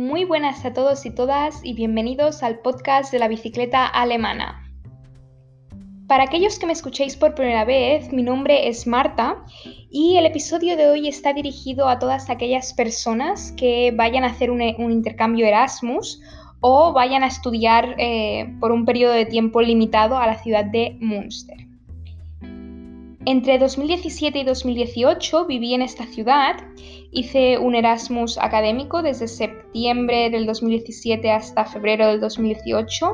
Muy 0.00 0.24
buenas 0.24 0.64
a 0.64 0.72
todos 0.72 1.04
y 1.04 1.10
todas 1.10 1.60
y 1.62 1.74
bienvenidos 1.74 2.42
al 2.42 2.60
podcast 2.60 3.12
de 3.12 3.18
la 3.18 3.28
bicicleta 3.28 3.86
alemana. 3.86 4.66
Para 6.08 6.24
aquellos 6.24 6.58
que 6.58 6.64
me 6.64 6.72
escuchéis 6.72 7.16
por 7.16 7.34
primera 7.34 7.66
vez, 7.66 8.10
mi 8.10 8.22
nombre 8.22 8.66
es 8.70 8.86
Marta 8.86 9.44
y 9.90 10.16
el 10.16 10.24
episodio 10.24 10.78
de 10.78 10.88
hoy 10.88 11.06
está 11.06 11.34
dirigido 11.34 11.86
a 11.86 11.98
todas 11.98 12.30
aquellas 12.30 12.72
personas 12.72 13.52
que 13.58 13.92
vayan 13.94 14.24
a 14.24 14.28
hacer 14.28 14.50
un, 14.50 14.62
intercambio 14.62 15.46
Erasmus 15.46 16.22
o 16.60 16.94
vayan 16.94 17.22
a 17.22 17.26
estudiar 17.26 17.94
eh, 17.98 18.56
por 18.58 18.72
un 18.72 18.86
periodo 18.86 19.12
de 19.12 19.26
tiempo 19.26 19.60
limitado 19.60 20.16
a 20.16 20.26
la 20.26 20.42
ciudad 20.42 20.64
de 20.64 20.96
Münster. 20.98 21.69
Entre 23.26 23.58
2017 23.58 24.38
y 24.38 24.44
2018 24.44 25.44
viví 25.44 25.74
en 25.74 25.82
esta 25.82 26.06
ciudad, 26.06 26.56
hice 27.12 27.58
un 27.58 27.74
Erasmus 27.74 28.38
académico 28.38 29.02
desde 29.02 29.28
septiembre 29.28 30.30
del 30.30 30.46
2017 30.46 31.30
hasta 31.30 31.66
febrero 31.66 32.06
del 32.06 32.20
2018 32.20 33.10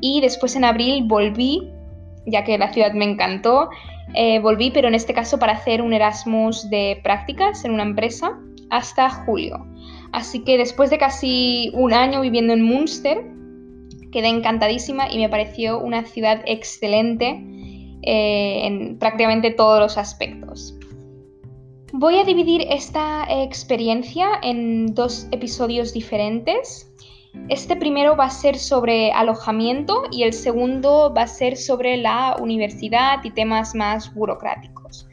y 0.00 0.22
después 0.22 0.56
en 0.56 0.64
abril 0.64 1.04
volví, 1.06 1.70
ya 2.26 2.42
que 2.42 2.56
la 2.56 2.72
ciudad 2.72 2.94
me 2.94 3.04
encantó, 3.04 3.68
eh, 4.14 4.38
volví 4.38 4.70
pero 4.70 4.88
en 4.88 4.94
este 4.94 5.12
caso 5.12 5.38
para 5.38 5.52
hacer 5.52 5.82
un 5.82 5.92
Erasmus 5.92 6.70
de 6.70 6.98
prácticas 7.02 7.66
en 7.66 7.72
una 7.72 7.82
empresa 7.82 8.40
hasta 8.70 9.10
julio. 9.10 9.66
Así 10.12 10.42
que 10.42 10.56
después 10.56 10.88
de 10.88 10.96
casi 10.96 11.70
un 11.74 11.92
año 11.92 12.22
viviendo 12.22 12.54
en 12.54 12.62
Münster, 12.62 13.26
quedé 14.10 14.28
encantadísima 14.28 15.12
y 15.12 15.18
me 15.18 15.28
pareció 15.28 15.80
una 15.80 16.06
ciudad 16.06 16.40
excelente 16.46 17.53
eh, 18.06 18.66
en 18.66 18.98
prácticamente 18.98 19.50
todos 19.50 19.80
los 19.80 19.98
aspectos. 19.98 20.76
Voy 21.92 22.18
a 22.18 22.24
dividir 22.24 22.66
esta 22.68 23.24
experiencia 23.28 24.26
en 24.42 24.94
dos 24.94 25.28
episodios 25.30 25.92
diferentes. 25.92 26.90
Este 27.48 27.76
primero 27.76 28.16
va 28.16 28.26
a 28.26 28.30
ser 28.30 28.58
sobre 28.58 29.12
alojamiento 29.12 30.04
y 30.10 30.22
el 30.24 30.32
segundo 30.32 31.12
va 31.16 31.22
a 31.22 31.26
ser 31.28 31.56
sobre 31.56 31.96
la 31.96 32.36
universidad 32.40 33.22
y 33.22 33.30
temas 33.30 33.74
más 33.74 34.12
burocráticos. 34.14 35.06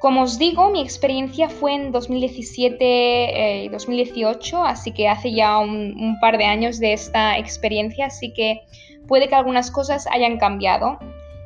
Como 0.00 0.22
os 0.22 0.38
digo, 0.38 0.70
mi 0.70 0.80
experiencia 0.80 1.50
fue 1.50 1.74
en 1.74 1.92
2017 1.92 3.64
y 3.64 3.68
2018, 3.68 4.64
así 4.64 4.92
que 4.92 5.06
hace 5.06 5.30
ya 5.30 5.58
un, 5.58 6.16
par 6.22 6.38
de 6.38 6.46
años 6.46 6.80
de 6.80 6.94
esta 6.94 7.36
experiencia, 7.36 8.06
así 8.06 8.32
que 8.32 8.62
puede 9.06 9.28
que 9.28 9.34
algunas 9.34 9.70
cosas 9.70 10.06
hayan 10.10 10.38
cambiado. 10.38 10.98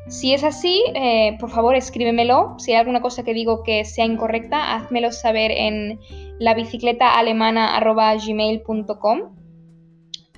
Si 0.08 0.34
es 0.34 0.44
así, 0.44 0.82
eh, 0.94 1.36
por 1.40 1.50
favor 1.50 1.74
escríbemelo. 1.74 2.56
Si 2.58 2.72
hay 2.72 2.78
alguna 2.78 3.00
cosa 3.00 3.22
que 3.22 3.32
digo 3.32 3.62
que 3.62 3.84
sea 3.84 4.04
incorrecta, 4.04 4.74
házmelo 4.74 5.12
saber 5.12 5.50
en 5.50 5.98
la 6.38 6.54
bicicleta 6.54 7.18
alemana.gmail.com. 7.18 9.20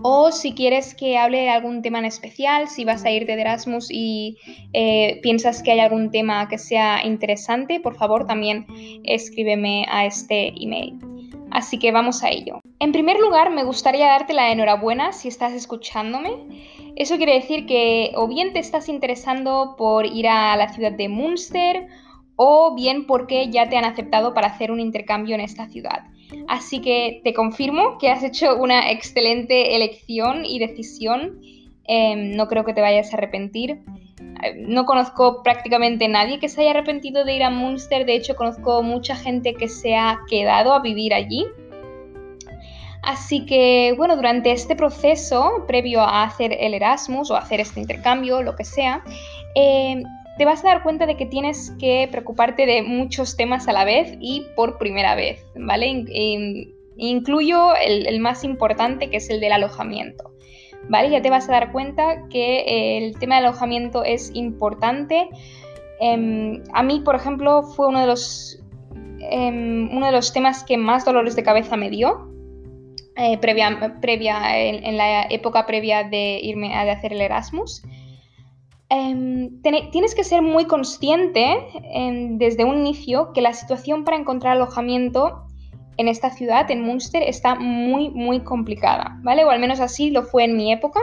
O 0.02 0.30
si 0.30 0.52
quieres 0.52 0.94
que 0.94 1.16
hable 1.16 1.38
de 1.38 1.48
algún 1.48 1.82
tema 1.82 1.98
en 1.98 2.04
especial, 2.04 2.68
si 2.68 2.84
vas 2.84 3.04
a 3.04 3.10
ir 3.10 3.26
de 3.26 3.32
Erasmus 3.32 3.88
y 3.90 4.36
eh, 4.72 5.18
piensas 5.22 5.62
que 5.62 5.72
hay 5.72 5.80
algún 5.80 6.10
tema 6.10 6.48
que 6.48 6.58
sea 6.58 7.04
interesante, 7.04 7.80
por 7.80 7.96
favor 7.96 8.26
también 8.26 8.66
escríbeme 9.04 9.86
a 9.88 10.04
este 10.04 10.52
email. 10.62 10.98
Así 11.50 11.78
que 11.78 11.92
vamos 11.92 12.22
a 12.22 12.30
ello. 12.30 12.60
En 12.80 12.92
primer 12.92 13.18
lugar, 13.18 13.50
me 13.50 13.64
gustaría 13.64 14.06
darte 14.06 14.34
la 14.34 14.50
enhorabuena 14.50 15.12
si 15.12 15.28
estás 15.28 15.52
escuchándome. 15.52 16.64
Eso 16.96 17.16
quiere 17.16 17.34
decir 17.34 17.66
que 17.66 18.12
o 18.16 18.26
bien 18.26 18.52
te 18.52 18.58
estás 18.58 18.88
interesando 18.88 19.74
por 19.76 20.06
ir 20.06 20.28
a 20.28 20.56
la 20.56 20.68
ciudad 20.72 20.92
de 20.92 21.08
Münster 21.08 21.86
o 22.36 22.74
bien 22.74 23.06
porque 23.06 23.50
ya 23.50 23.68
te 23.68 23.76
han 23.76 23.84
aceptado 23.84 24.34
para 24.34 24.48
hacer 24.48 24.70
un 24.70 24.80
intercambio 24.80 25.34
en 25.34 25.40
esta 25.40 25.68
ciudad. 25.68 26.04
Así 26.48 26.80
que 26.80 27.20
te 27.24 27.32
confirmo 27.32 27.98
que 27.98 28.10
has 28.10 28.22
hecho 28.22 28.56
una 28.56 28.90
excelente 28.90 29.76
elección 29.76 30.44
y 30.44 30.58
decisión. 30.58 31.40
Em, 31.84 32.34
no 32.36 32.48
creo 32.48 32.64
que 32.64 32.74
te 32.74 32.80
vayas 32.80 33.12
a 33.12 33.16
arrepentir. 33.16 33.80
Eh, 34.42 34.54
no 34.56 34.84
conozco 34.84 35.42
prácticamente 35.42 36.08
nadie 36.08 36.38
que 36.38 36.48
se 36.48 36.62
haya 36.62 36.70
arrepentido 36.70 37.24
de 37.24 37.34
ir 37.34 37.42
a 37.42 37.50
Münster. 37.50 38.06
De 38.06 38.14
hecho, 38.14 38.36
conozco 38.36 38.82
mucha 38.82 39.16
gente 39.16 39.54
que 39.54 39.68
se 39.68 39.96
ha 39.96 40.20
quedado 40.28 40.72
a 40.72 40.80
vivir 40.80 41.14
allí. 41.14 41.46
Así 43.02 43.46
que, 43.46 43.94
bueno, 43.96 44.16
durante 44.16 44.50
este 44.50 44.74
proceso, 44.74 45.64
previo 45.68 46.00
a 46.00 46.24
hacer 46.24 46.56
el 46.58 46.74
Erasmus 46.74 47.30
o 47.30 47.36
hacer 47.36 47.60
este 47.60 47.80
intercambio, 47.80 48.42
lo 48.42 48.56
que 48.56 48.64
sea, 48.64 49.04
eh, 49.54 50.02
te 50.36 50.44
vas 50.44 50.64
a 50.64 50.68
dar 50.68 50.82
cuenta 50.82 51.06
de 51.06 51.16
que 51.16 51.26
tienes 51.26 51.72
que 51.78 52.08
preocuparte 52.10 52.66
de 52.66 52.82
muchos 52.82 53.36
temas 53.36 53.68
a 53.68 53.72
la 53.72 53.84
vez 53.84 54.16
y 54.20 54.46
por 54.54 54.78
primera 54.78 55.14
vez, 55.14 55.44
¿vale? 55.54 56.04
incluyo 56.98 57.74
el, 57.76 58.20
más 58.20 58.44
importante, 58.44 59.08
que 59.08 59.18
es 59.18 59.30
el 59.30 59.40
del 59.40 59.52
alojamiento. 59.52 60.32
¿Vale? 60.88 61.10
Ya 61.10 61.20
te 61.20 61.30
vas 61.30 61.48
a 61.48 61.52
dar 61.52 61.72
cuenta 61.72 62.28
que 62.28 62.98
el 62.98 63.18
tema 63.18 63.36
del 63.36 63.46
alojamiento 63.46 64.04
es 64.04 64.30
importante. 64.34 65.28
Em, 66.00 66.62
a 66.72 66.82
mí, 66.82 67.00
por 67.00 67.16
ejemplo, 67.16 67.62
fue 67.62 67.88
uno 67.88 68.00
de 68.00 68.06
los, 68.06 68.62
em, 69.30 69.88
uno 69.92 70.06
de 70.06 70.12
los 70.12 70.32
temas 70.32 70.62
que 70.62 70.76
más 70.76 71.04
dolores 71.04 71.34
de 71.34 71.42
cabeza 71.42 71.76
me 71.76 71.90
dio, 71.90 72.30
eh, 73.16 73.38
previa, 73.38 73.96
previa 74.00 74.58
en, 74.58 74.96
la 74.96 75.22
época 75.22 75.66
previa 75.66 76.04
de 76.04 76.38
irme 76.42 76.74
a 76.74 76.82
hacer 76.92 77.12
el 77.12 77.20
Erasmus. 77.22 77.82
Em, 78.88 79.60
tienes 79.62 80.14
que 80.14 80.22
ser 80.22 80.42
muy 80.42 80.66
consciente 80.66 81.56
desde 82.32 82.64
un 82.64 82.78
inicio 82.78 83.32
que 83.32 83.40
la 83.40 83.52
situación 83.52 84.04
para 84.04 84.16
encontrar 84.16 84.52
alojamiento 84.52 85.45
en 85.96 86.08
esta 86.08 86.30
ciudad, 86.30 86.70
en 86.70 86.82
Münster, 86.82 87.22
está 87.22 87.54
muy, 87.54 88.10
muy 88.10 88.40
complicada, 88.40 89.18
¿vale? 89.22 89.44
O 89.44 89.50
al 89.50 89.60
menos 89.60 89.80
así 89.80 90.10
lo 90.10 90.22
fue 90.22 90.44
en 90.44 90.56
mi 90.56 90.72
época. 90.72 91.00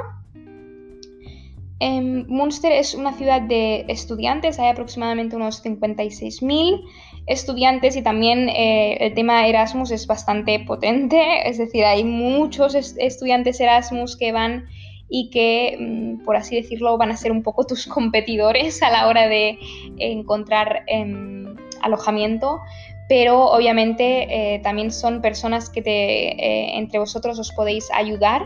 Em, 1.79 2.25
Münster 2.29 2.71
es 2.71 2.93
una 2.93 3.13
ciudad 3.13 3.41
de 3.41 3.85
estudiantes, 3.89 4.59
hay 4.59 4.69
aproximadamente 4.69 5.35
unos 5.35 5.61
56.000 5.61 6.81
estudiantes 7.25 7.95
y 7.95 8.01
también 8.01 8.47
eh, 8.49 8.97
el 8.99 9.13
tema 9.13 9.47
Erasmus 9.47 9.91
es 9.91 10.07
bastante 10.07 10.59
potente, 10.59 11.19
es 11.49 11.57
decir, 11.57 11.83
hay 11.83 12.03
muchos 12.03 12.75
estudiantes 12.75 13.59
Erasmus 13.59 14.15
que 14.15 14.31
van 14.31 14.65
y 15.09 15.29
que, 15.29 15.77
mm, 15.77 16.23
por 16.23 16.37
así 16.37 16.55
decirlo, 16.55 16.97
van 16.97 17.11
a 17.11 17.17
ser 17.17 17.31
un 17.31 17.43
poco 17.43 17.65
tus 17.65 17.85
competidores 17.97 18.81
a 18.81 18.89
la 18.89 19.07
hora 19.07 19.27
de 19.27 19.57
encontrar 19.97 20.83
em, 20.87 21.55
alojamiento, 21.81 22.61
pero 23.09 23.46
obviamente 23.46 24.56
eh, 24.56 24.59
también 24.59 24.91
son 24.91 25.22
personas 25.22 25.69
que 25.69 25.81
te, 25.81 25.91
eh, 25.91 26.78
entre 26.78 27.00
vosotros 27.00 27.38
os 27.40 27.52
podéis 27.52 27.90
ayudar 27.91 28.44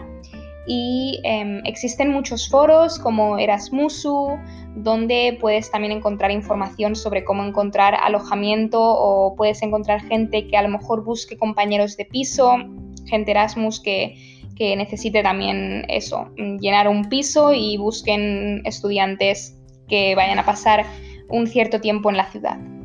y 0.67 1.21
em, 1.23 1.61
existen 1.65 2.11
muchos 2.11 2.49
foros 2.49 2.99
como 2.99 3.37
Erasmusu, 3.37 4.37
donde 4.75 5.37
puedes 5.39 5.71
también 5.71 5.93
encontrar 5.93 6.29
información 6.31 6.95
sobre 6.95 7.23
cómo 7.23 7.43
encontrar 7.43 7.95
alojamiento 7.95 8.81
o 8.81 9.33
puedes 9.35 9.61
encontrar 9.61 10.01
gente 10.01 10.45
que 10.47 10.57
a 10.57 10.61
lo 10.61 10.69
mejor 10.69 11.05
busque 11.05 11.37
compañeros 11.37 11.95
de 11.95 12.03
piso, 12.03 12.57
gente 13.05 13.31
Erasmus 13.31 13.79
que, 13.79 14.15
que 14.57 14.75
necesite 14.75 15.23
también 15.23 15.85
eso, 15.87 16.29
llenar 16.35 16.89
un 16.89 17.07
piso 17.07 17.53
y 17.53 17.77
busquen 17.77 18.61
estudiantes 18.65 19.57
que 19.87 20.15
vayan 20.15 20.37
a 20.37 20.45
pasar 20.45 20.85
un 21.29 21.47
cierto 21.47 21.79
tiempo 21.79 22.09
en 22.09 22.17
la 22.17 22.25
ciudad. 22.29 22.76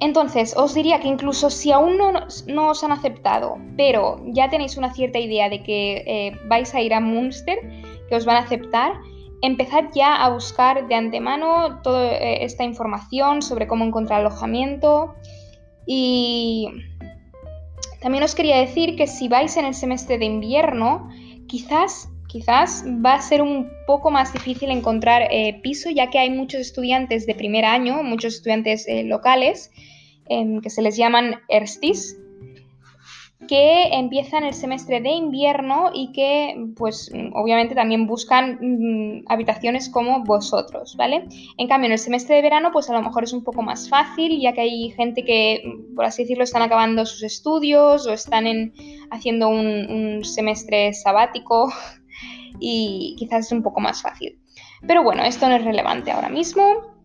Entonces, 0.00 0.54
os 0.56 0.74
diría 0.74 1.00
que 1.00 1.08
incluso 1.08 1.50
si 1.50 1.72
aún 1.72 1.98
no, 1.98 2.68
os 2.68 2.84
han 2.84 2.92
aceptado, 2.92 3.58
pero 3.76 4.22
ya 4.26 4.48
tenéis 4.48 4.76
una 4.76 4.94
cierta 4.94 5.18
idea 5.18 5.48
de 5.48 5.62
que 5.62 6.04
eh, 6.06 6.38
vais 6.46 6.72
a 6.74 6.80
ir 6.80 6.94
a 6.94 7.00
Munster, 7.00 7.58
que 8.08 8.14
os 8.14 8.24
van 8.24 8.36
a 8.36 8.40
aceptar, 8.40 8.92
empezad 9.42 9.84
ya 9.94 10.14
a 10.16 10.30
buscar 10.30 10.86
de 10.86 10.94
antemano 10.94 11.80
toda 11.82 12.12
eh, 12.12 12.44
esta 12.44 12.62
información 12.62 13.42
sobre 13.42 13.66
cómo 13.66 13.84
encontrar 13.84 14.20
alojamiento. 14.20 15.14
Y 15.84 16.68
también 18.00 18.22
os 18.22 18.36
quería 18.36 18.58
decir 18.58 18.94
que 18.94 19.08
si 19.08 19.26
vais 19.26 19.56
en 19.56 19.64
el 19.64 19.74
semestre 19.74 20.18
de 20.18 20.26
invierno, 20.26 21.08
quizás 21.48 22.08
quizás 22.28 22.84
va 22.86 23.14
a 23.14 23.22
ser 23.22 23.40
un 23.40 23.70
poco 23.86 24.10
más 24.10 24.34
difícil 24.34 24.70
encontrar 24.70 25.28
eh, 25.30 25.58
piso, 25.62 25.88
ya 25.88 26.10
que 26.10 26.18
hay 26.18 26.28
muchos 26.28 26.60
estudiantes 26.60 27.26
de 27.26 27.34
primer 27.34 27.64
año, 27.64 28.02
muchos 28.02 28.34
estudiantes 28.34 28.86
locales, 29.04 29.70
em, 30.28 30.60
que 30.60 30.70
se 30.70 30.82
les 30.82 30.96
llaman 30.96 31.36
ERSTIS, 31.48 32.18
que 33.46 33.88
empiezan 33.92 34.44
el 34.44 34.52
semestre 34.52 35.00
de 35.00 35.10
invierno 35.10 35.90
y 35.94 36.12
que, 36.12 36.56
pues, 36.76 37.10
obviamente 37.34 37.74
también 37.74 38.06
buscan 38.06 38.58
mm, 38.60 39.24
habitaciones 39.28 39.88
como 39.88 40.24
vosotros, 40.24 40.96
¿vale? 40.96 41.26
En 41.56 41.68
cambio, 41.68 41.86
en 41.86 41.92
el 41.92 41.98
semestre 41.98 42.36
de 42.36 42.42
verano, 42.42 42.70
pues 42.72 42.90
a 42.90 42.94
lo 42.94 43.02
mejor 43.02 43.24
es 43.24 43.32
un 43.32 43.44
poco 43.44 43.62
más 43.62 43.88
fácil, 43.88 44.40
ya 44.40 44.52
que 44.52 44.62
hay 44.62 44.90
gente 44.90 45.24
que, 45.24 45.62
por 45.94 46.04
así 46.04 46.22
decirlo, 46.22 46.44
están 46.44 46.62
acabando 46.62 47.06
sus 47.06 47.22
estudios 47.22 48.06
o 48.06 48.12
están 48.12 48.46
en, 48.46 48.72
haciendo 49.10 49.48
un 49.48 50.24
semestre 50.24 50.92
sabático 50.92 51.72
y 52.60 53.14
quizás 53.18 53.46
es 53.46 53.52
un 53.52 53.62
poco 53.62 53.80
más 53.80 54.02
fácil. 54.02 54.38
Pero 54.86 55.02
bueno, 55.02 55.22
esto 55.22 55.48
no 55.48 55.56
es 55.56 55.64
relevante 55.64 56.10
ahora 56.10 56.28
mismo. 56.28 56.97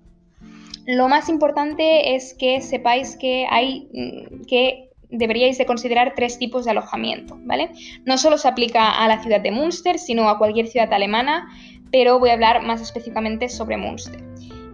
Lo 0.85 1.07
más 1.07 1.29
importante 1.29 2.15
es 2.15 2.33
que 2.33 2.61
sepáis 2.61 3.15
que 3.17 3.47
hay 3.49 3.87
mm, 3.93 4.45
que 4.45 4.89
deberíais 5.09 5.57
de 5.57 5.65
considerar 5.65 6.13
tres 6.15 6.39
tipos 6.39 6.65
de 6.65 6.71
alojamiento, 6.71 7.37
¿vale? 7.43 7.69
No 8.05 8.17
solo 8.17 8.37
se 8.37 8.47
aplica 8.47 8.89
a 8.89 9.07
la 9.07 9.21
ciudad 9.21 9.41
de 9.41 9.51
Münster, 9.51 9.99
sino 9.99 10.27
a 10.27 10.39
cualquier 10.39 10.67
ciudad 10.67 10.91
alemana, 10.91 11.47
pero 11.91 12.19
voy 12.19 12.31
a 12.31 12.33
hablar 12.33 12.63
más 12.63 12.81
específicamente 12.81 13.47
sobre 13.47 13.77
Münster. 13.77 14.23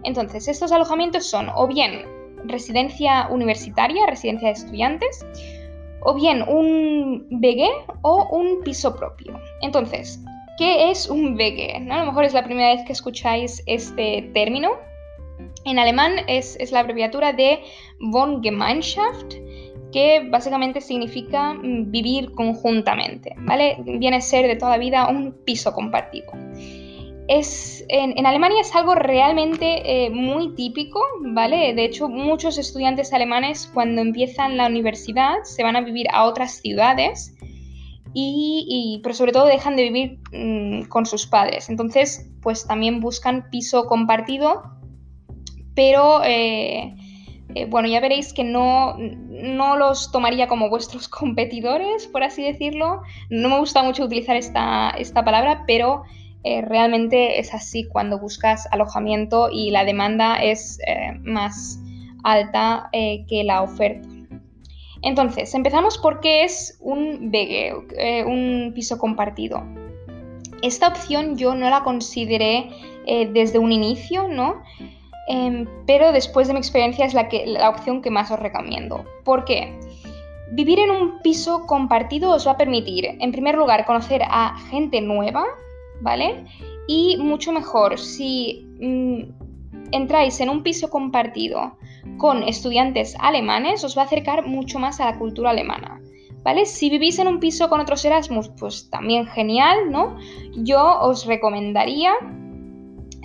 Entonces, 0.02 0.48
estos 0.48 0.72
alojamientos 0.72 1.28
son 1.28 1.50
o 1.54 1.66
bien 1.68 2.06
residencia 2.44 3.28
universitaria, 3.30 4.06
residencia 4.06 4.48
de 4.48 4.54
estudiantes, 4.54 5.26
o 6.02 6.14
bien 6.14 6.42
un 6.42 7.26
BG 7.30 7.68
o 8.02 8.26
un 8.34 8.62
piso 8.62 8.96
propio. 8.96 9.38
Entonces, 9.60 10.22
¿qué 10.56 10.90
es 10.90 11.08
un 11.08 11.36
BG? 11.36 11.80
¿No? 11.82 11.94
A 11.94 11.98
lo 11.98 12.06
mejor 12.06 12.24
es 12.24 12.32
la 12.32 12.44
primera 12.44 12.74
vez 12.74 12.84
que 12.86 12.92
escucháis 12.92 13.62
este 13.66 14.30
término. 14.32 14.70
En 15.64 15.78
alemán 15.78 16.12
es, 16.26 16.56
la 16.72 16.80
abreviatura 16.80 17.32
de 17.32 17.60
Wohngemeinschaft, 18.00 19.34
que 19.92 20.28
básicamente 20.30 20.80
significa 20.80 21.56
vivir 21.62 22.32
conjuntamente, 22.32 23.34
¿vale? 23.38 23.76
Viene 23.84 24.16
a 24.16 24.20
ser 24.20 24.46
de 24.46 24.56
toda 24.56 24.78
vida 24.78 25.08
un 25.08 25.32
piso 25.44 25.72
compartido 25.72 26.32
es, 27.30 27.84
en, 27.88 28.26
Alemania 28.26 28.60
es 28.60 28.74
algo 28.74 28.96
realmente 28.96 29.82
eh, 29.84 30.10
muy 30.10 30.52
típico, 30.56 31.00
¿vale? 31.20 31.74
De 31.74 31.84
hecho, 31.84 32.08
muchos 32.08 32.58
estudiantes 32.58 33.12
alemanes 33.12 33.70
cuando 33.72 34.02
empiezan 34.02 34.56
la 34.56 34.66
universidad 34.66 35.44
se 35.44 35.62
van 35.62 35.76
a 35.76 35.80
vivir 35.80 36.08
a 36.12 36.24
otras 36.24 36.60
ciudades 36.60 37.36
y, 38.12 38.98
pero 39.04 39.14
sobre 39.14 39.30
todo 39.30 39.46
dejan 39.46 39.76
de 39.76 39.82
vivir 39.84 40.18
mm, 40.32 40.88
con 40.88 41.06
sus 41.06 41.28
padres. 41.28 41.70
Entonces, 41.70 42.28
pues 42.42 42.66
también 42.66 42.98
buscan 42.98 43.48
piso 43.48 43.86
compartido, 43.86 44.64
pero 45.74 46.22
eh, 46.24 46.94
eh, 47.54 47.66
bueno, 47.66 47.88
ya 47.88 48.00
veréis 48.00 48.32
que 48.32 48.44
no, 48.44 48.96
no 48.98 49.76
los 49.76 50.10
tomaría 50.12 50.48
como 50.48 50.68
vuestros 50.68 51.08
competidores, 51.08 52.06
por 52.06 52.22
así 52.22 52.42
decirlo. 52.42 53.02
No 53.28 53.48
me 53.48 53.58
gusta 53.58 53.82
mucho 53.82 54.04
utilizar 54.04 54.36
esta, 54.36 54.90
esta 54.90 55.24
palabra, 55.24 55.64
pero 55.66 56.02
eh, 56.44 56.62
realmente 56.62 57.38
es 57.38 57.52
así 57.54 57.84
cuando 57.84 58.18
buscas 58.18 58.66
alojamiento 58.72 59.48
y 59.50 59.70
la 59.70 59.84
demanda 59.84 60.42
es 60.42 60.78
más 61.22 61.78
alta 62.22 62.88
que 62.92 63.44
la 63.44 63.62
oferta. 63.62 64.08
Entonces, 65.02 65.54
empezamos 65.54 65.96
por 65.96 66.20
qué 66.20 66.44
es 66.44 66.78
un 66.80 67.30
BG, 67.30 68.26
un 68.26 68.72
piso 68.74 68.98
compartido. 68.98 69.62
Esta 70.62 70.88
opción 70.88 71.38
yo 71.38 71.54
no 71.54 71.70
la 71.70 71.82
consideré 71.82 72.68
desde 73.32 73.58
un 73.58 73.72
inicio, 73.72 74.28
¿no? 74.28 74.62
Em, 75.28 75.66
pero 75.86 76.12
después 76.12 76.48
de 76.48 76.54
mi 76.54 76.58
experiencia 76.58 77.04
es 77.04 77.14
la, 77.14 77.28
que, 77.28 77.46
la 77.46 77.70
opción 77.70 78.02
que 78.02 78.10
más 78.10 78.30
os 78.30 78.40
recomiendo. 78.40 79.04
¿Por 79.24 79.44
qué? 79.44 79.78
Vivir 80.52 80.80
en 80.80 80.90
un 80.90 81.20
piso 81.20 81.66
compartido 81.66 82.30
os 82.30 82.46
va 82.46 82.52
a 82.52 82.56
permitir, 82.56 83.06
en 83.20 83.30
primer 83.30 83.54
lugar, 83.54 83.86
conocer 83.86 84.22
a 84.24 84.58
gente 84.70 85.00
nueva, 85.00 85.44
¿vale? 86.00 86.44
Y 86.88 87.16
mucho 87.18 87.52
mejor 87.52 87.98
si 87.98 88.66
mm, 88.80 89.92
entráis 89.92 90.40
en 90.40 90.50
un 90.50 90.62
piso 90.62 90.90
compartido 90.90 91.76
con 92.18 92.42
estudiantes 92.42 93.16
alemanes, 93.20 93.84
os 93.84 93.96
va 93.96 94.02
a 94.02 94.04
acercar 94.06 94.46
mucho 94.46 94.78
más 94.78 95.00
a 95.00 95.06
la 95.06 95.18
cultura 95.18 95.50
alemana. 95.50 96.00
¿Vale? 96.42 96.64
Si 96.64 96.88
vivís 96.88 97.18
en 97.18 97.28
un 97.28 97.38
piso 97.38 97.68
con 97.68 97.80
otros 97.80 98.02
Erasmus, 98.02 98.48
pues 98.58 98.88
también 98.88 99.26
genial, 99.26 99.90
¿no? 99.90 100.16
Yo 100.54 100.98
os 101.00 101.26
recomendaría, 101.26 102.14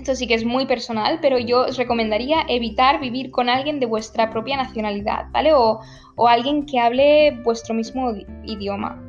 esto 0.06 0.16
sí 0.16 0.28
que 0.28 0.36
es 0.36 0.46
muy 0.46 0.68
personal, 0.68 1.18
pero 1.19 1.40
yo 1.40 1.62
os 1.62 1.78
recomendaría 1.78 2.46
evitar 2.48 3.00
vivir 3.00 3.31
con 3.31 3.50
alguien 3.50 3.80
de 3.80 3.88
vuestra 3.88 4.30
propia 4.30 4.56
nacionalidad, 4.56 5.25
¿vale? 5.31 5.52
O, 5.56 5.80
alguien 6.28 6.68
que 6.68 6.80
hable 6.80 7.31
vuestro 7.44 7.74
mismo 7.74 8.13
idioma. 8.44 9.02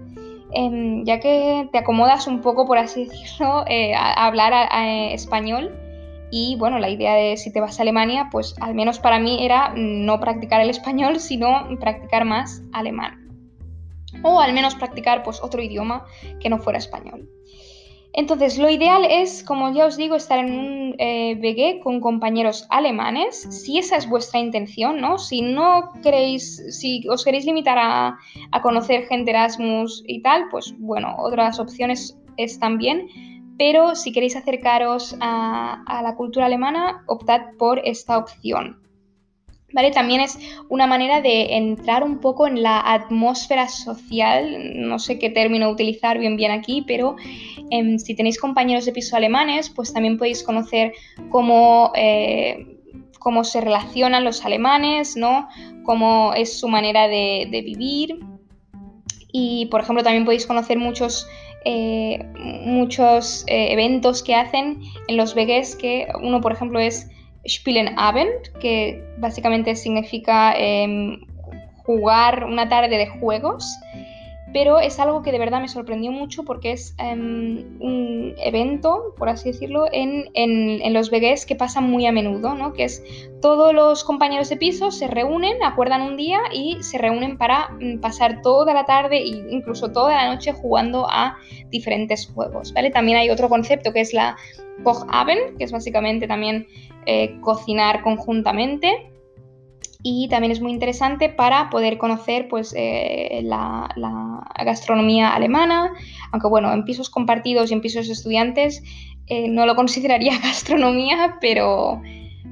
Em, 0.53 1.05
ya 1.05 1.21
que 1.21 1.69
te 1.71 1.79
acomodas 1.79 2.27
un 2.27 2.41
poco, 2.41 2.65
por 2.65 2.79
así 2.79 3.05
decirlo, 3.09 3.67
eh, 3.69 3.95
a, 3.95 4.25
hablar 4.25 4.53
español. 5.13 5.79
Y 6.31 6.57
bueno, 6.59 6.79
la 6.79 6.89
idea 6.89 7.15
de 7.15 7.37
si 7.37 7.53
te 7.53 7.61
vas 7.61 7.79
a 7.79 7.83
Alemania, 7.83 8.31
pues 8.33 8.55
al 8.63 8.75
menos 8.75 8.99
para 8.99 9.19
mí 9.19 9.45
era 9.45 9.75
no 9.77 10.19
practicar 10.19 10.63
el 10.63 10.71
español, 10.71 11.21
sino 11.29 11.69
practicar 11.79 12.25
más 12.25 12.63
alemán. 12.73 13.29
O 14.23 14.41
al 14.41 14.55
menos 14.55 14.75
practicar 14.75 15.23
pues 15.23 15.43
otro 15.43 15.61
idioma 15.61 16.07
que 16.41 16.49
no 16.49 16.57
fuera 16.59 16.79
español. 16.79 17.29
Entonces, 18.17 18.57
lo 18.57 18.71
ideal 18.71 19.05
es, 19.05 19.45
como 19.45 19.75
ya 19.75 19.85
os 19.85 19.99
digo, 19.99 20.17
estar 20.17 20.39
en 20.39 20.59
un 20.59 20.95
eh, 20.99 21.81
con 21.85 22.01
compañeros 22.01 22.67
alemanes, 22.71 23.43
si 23.51 23.77
esa 23.77 23.99
es 23.99 24.09
vuestra 24.09 24.41
intención, 24.41 25.03
¿no? 25.03 25.19
Si 25.19 25.43
no 25.43 25.93
queréis, 26.03 26.63
si 26.71 27.07
os 27.09 27.23
queréis 27.23 27.45
limitar 27.45 27.77
a, 27.79 28.19
conocer 28.63 29.07
gente 29.07 29.33
Erasmus 29.33 30.03
y 30.07 30.23
tal, 30.23 30.49
pues 30.51 30.75
bueno, 30.79 31.15
otras 31.19 31.61
opciones 31.61 32.19
están 32.39 32.79
bien, 32.79 33.07
pero 33.59 33.95
si 33.95 34.13
queréis 34.13 34.35
acercaros 34.35 35.15
a 35.21 36.01
la 36.03 36.17
cultura 36.17 36.47
alemana, 36.47 37.05
optad 37.07 37.43
por 37.59 37.81
esta 37.85 38.17
opción. 38.17 38.86
También 39.93 40.21
es 40.21 40.39
una 40.69 40.87
manera 40.87 41.21
de 41.21 41.57
entrar 41.57 42.05
un 42.05 42.21
poco 42.21 42.47
en 42.47 42.63
la 42.63 42.81
atmósfera 42.81 43.69
social, 43.69 44.89
no 44.89 44.99
sé 44.99 45.19
qué 45.19 45.29
término 45.29 45.69
utilizar 45.69 46.19
bien 46.19 46.37
bien 46.37 46.53
aquí, 46.53 46.85
pero 46.87 47.17
em, 47.71 47.99
si 47.99 48.15
tenéis 48.15 48.41
compañeros 48.41 48.87
de 48.87 48.93
piso 48.93 49.17
alemanes, 49.17 49.69
pues 49.69 49.93
también 49.93 50.19
podéis 50.19 50.45
conocer 50.45 50.93
cómo, 51.31 51.91
eh, 51.97 52.79
cómo 53.19 53.43
se 53.43 53.61
relacionan 53.61 54.25
los 54.25 54.45
alemanes, 54.45 55.17
¿no? 55.17 55.49
Cómo 55.85 56.33
es 56.35 56.59
su 56.59 56.69
manera 56.69 57.09
de, 57.09 57.49
vivir. 57.51 58.21
Y, 59.33 59.67
por 59.67 59.81
ejemplo, 59.81 60.05
también 60.05 60.25
podéis 60.25 60.47
conocer 60.47 60.79
muchos 60.79 61.27
eh, 61.65 62.25
muchos 62.39 63.45
eh, 63.49 63.73
eventos 63.73 64.23
que 64.23 64.37
hacen 64.37 64.81
en 65.09 65.17
los 65.17 65.35
vegues, 65.35 65.75
que 65.75 66.07
uno, 66.23 66.41
por 66.41 66.53
ejemplo, 66.53 66.79
es 66.79 67.11
Spielen 67.49 67.95
Abend, 67.99 68.53
que 68.61 69.03
básicamente 69.19 69.75
significa 69.75 70.55
em, 70.57 71.21
jugar 71.85 72.45
una 72.45 72.69
tarde 72.69 72.97
de 72.97 73.07
juegos, 73.07 73.79
pero 74.53 74.81
es 74.81 74.99
algo 74.99 75.23
que 75.23 75.33
de 75.33 75.39
verdad 75.39 75.61
me 75.61 75.69
sorprendió 75.69 76.11
mucho 76.13 76.45
porque 76.45 76.73
es 76.73 76.95
em, 76.99 77.79
un 77.81 78.35
evento, 78.39 79.15
por 79.19 79.29
así 79.29 79.51
decirlo, 79.51 79.87
en, 79.93 80.25
los 80.95 81.11
BGs 81.11 81.45
que 81.45 81.57
pasa 81.57 81.81
muy 81.81 82.07
a 82.07 82.13
menudo, 82.13 82.55
¿no? 82.55 82.73
que 82.73 82.85
es 82.85 83.05
todos 83.43 83.75
los 83.75 84.03
compañeros 84.03 84.49
de 84.49 84.57
piso 84.57 84.91
se 84.91 85.09
reúnen, 85.09 85.63
acuerdan 85.63 86.01
un 86.01 86.17
día 86.17 86.41
y 86.53 86.83
se 86.83 86.97
reúnen 86.97 87.37
para 87.37 87.69
mm, 87.81 87.99
pasar 87.99 88.41
toda 88.41 88.73
la 88.73 88.87
tarde 88.87 89.19
e 89.19 89.27
incluso 89.51 89.93
toda 89.93 90.17
la 90.17 90.35
noche 90.35 90.53
jugando 90.53 91.07
a 91.11 91.37
diferentes 91.71 92.27
juegos. 92.27 92.73
También 92.95 93.19
hay 93.19 93.29
otro 93.29 93.51
concepto 93.51 93.93
que 93.93 94.01
es 94.01 94.15
la 94.15 94.37
Abend, 95.09 95.59
que 95.59 95.65
es 95.65 95.73
básicamente 95.73 96.27
también 96.27 96.67
eh, 97.07 97.39
cocinar 97.41 98.03
conjuntamente. 98.03 99.11
Y 100.03 100.29
también 100.29 100.53
es 100.53 100.61
muy 100.61 100.73
interesante 100.73 101.29
para 101.29 101.71
poder 101.71 101.99
conocer 101.99 102.49
pues, 102.49 102.75
eh, 102.77 103.41
la, 103.43 103.89
gastronomía 104.65 105.35
alemana, 105.35 105.93
aunque 106.33 106.49
bueno, 106.49 106.73
en 106.73 106.85
pisos 106.85 107.11
compartidos 107.11 107.71
y 107.71 107.75
en 107.75 107.81
pisos 107.81 108.09
estudiantes 108.09 108.83
eh, 109.27 109.49
no 109.49 109.67
lo 109.67 109.75
consideraría 109.75 110.39
gastronomía, 110.43 111.39
pero, 111.41 112.01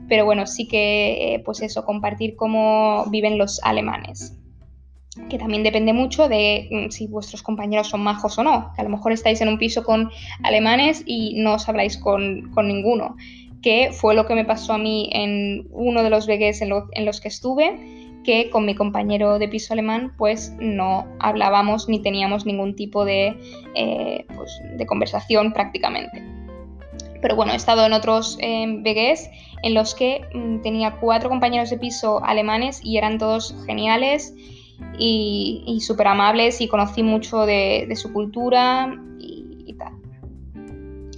pero 0.08 0.24
bueno, 0.24 0.46
sí 0.46 0.66
que 0.66 1.40
pues 1.44 1.60
eso, 1.62 1.84
compartir 1.84 2.34
cómo 2.34 3.04
viven 3.10 3.38
los 3.38 3.60
alemanes. 3.62 4.36
Que 5.30 5.38
también 5.38 5.62
depende 5.62 5.92
mucho 5.92 6.28
de 6.28 6.68
mm, 6.70 6.90
si 6.90 7.06
vuestros 7.06 7.42
compañeros 7.42 7.88
son 7.88 8.02
majos 8.02 8.36
o 8.38 8.42
no, 8.42 8.72
que 8.74 8.80
a 8.80 8.84
lo 8.84 8.90
mejor 8.90 9.12
estáis 9.12 9.40
en 9.40 9.48
un 9.48 9.58
piso 9.58 9.84
con 9.84 10.10
alemanes 10.42 11.04
y 11.06 11.34
no 11.36 11.54
os 11.54 11.68
habláis 11.68 11.96
con, 11.98 12.50
ninguno, 12.66 13.14
que 13.64 13.92
fue 13.92 14.14
lo 14.14 14.26
que 14.26 14.34
me 14.34 14.44
pasó 14.44 14.74
a 14.74 14.78
mí 14.78 15.08
en 15.10 15.66
uno 15.70 16.02
de 16.02 16.10
los 16.10 16.26
vegues 16.26 16.60
en, 16.60 16.68
los 16.68 17.20
que 17.22 17.28
estuve, 17.28 18.20
que 18.22 18.50
con 18.50 18.66
mi 18.66 18.74
compañero 18.74 19.38
de 19.38 19.48
piso 19.48 19.72
alemán 19.72 20.12
pues 20.18 20.52
no 20.60 21.06
hablábamos 21.18 21.88
ni 21.88 21.98
teníamos 22.02 22.44
ningún 22.44 22.76
tipo 22.76 23.06
de, 23.06 23.34
eh, 23.74 24.26
pues, 24.36 24.60
de 24.76 24.86
conversación 24.86 25.54
prácticamente. 25.54 26.22
Pero 27.22 27.36
bueno, 27.36 27.52
he 27.52 27.56
estado 27.56 27.86
en 27.86 27.94
otros 27.94 28.36
eh, 28.42 28.64
en 29.62 29.74
los 29.74 29.94
que 29.94 30.20
mm, 30.34 30.60
tenía 30.60 30.96
cuatro 31.00 31.30
compañeros 31.30 31.70
de 31.70 31.78
piso 31.78 32.22
alemanes 32.22 32.82
y 32.84 32.98
eran 32.98 33.16
todos 33.16 33.56
geniales 33.64 34.34
y, 34.98 35.78
súper 35.80 36.08
amables 36.08 36.60
y 36.60 36.68
conocí 36.68 37.02
mucho 37.02 37.46
de, 37.46 37.90
su 37.96 38.12
cultura 38.12 38.94
y. 39.13 39.13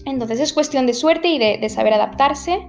Entonces 0.06 0.40
es 0.40 0.52
cuestión 0.52 0.86
de 0.86 0.94
suerte 0.94 1.28
y 1.28 1.38
de, 1.38 1.68
saber 1.68 1.92
adaptarse. 1.92 2.66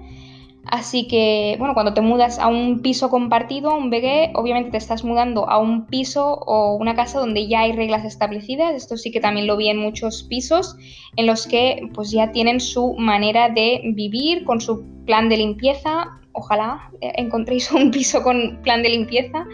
Así 0.65 1.07
que, 1.07 1.55
bueno, 1.59 1.73
cuando 1.73 1.93
te 1.93 2.01
mudas 2.01 2.39
a 2.39 2.47
un 2.47 2.81
piso 2.81 3.09
compartido, 3.09 3.73
un 3.73 3.89
BG, 3.89 4.31
obviamente 4.33 4.71
te 4.71 4.77
estás 4.77 5.05
mudando 5.05 5.49
a 5.49 5.59
un 5.59 5.85
piso 5.85 6.33
o 6.33 6.75
una 6.75 6.93
casa 6.93 7.19
donde 7.19 7.47
ya 7.47 7.61
hay 7.61 7.71
reglas 7.71 8.03
establecidas. 8.03 8.75
Esto 8.75 8.97
sí 8.97 9.11
que 9.11 9.21
también 9.21 9.47
lo 9.47 9.55
vi 9.55 9.69
en 9.69 9.77
muchos 9.77 10.23
pisos, 10.23 10.75
en 11.15 11.25
los 11.25 11.47
que 11.47 11.89
pues 11.93 12.11
ya 12.11 12.33
tienen 12.33 12.59
su 12.59 12.95
manera 12.97 13.47
de 13.47 13.81
vivir 13.93 14.43
con 14.43 14.59
su 14.59 14.83
plan 15.05 15.29
de 15.29 15.37
limpieza. 15.37 16.19
Ojalá 16.33 16.91
eh, 16.99 17.13
encontréis 17.15 17.71
un 17.71 17.91
piso 17.91 18.21
con 18.23 18.59
plan 18.61 18.83
de 18.83 18.89
limpieza 18.89 19.45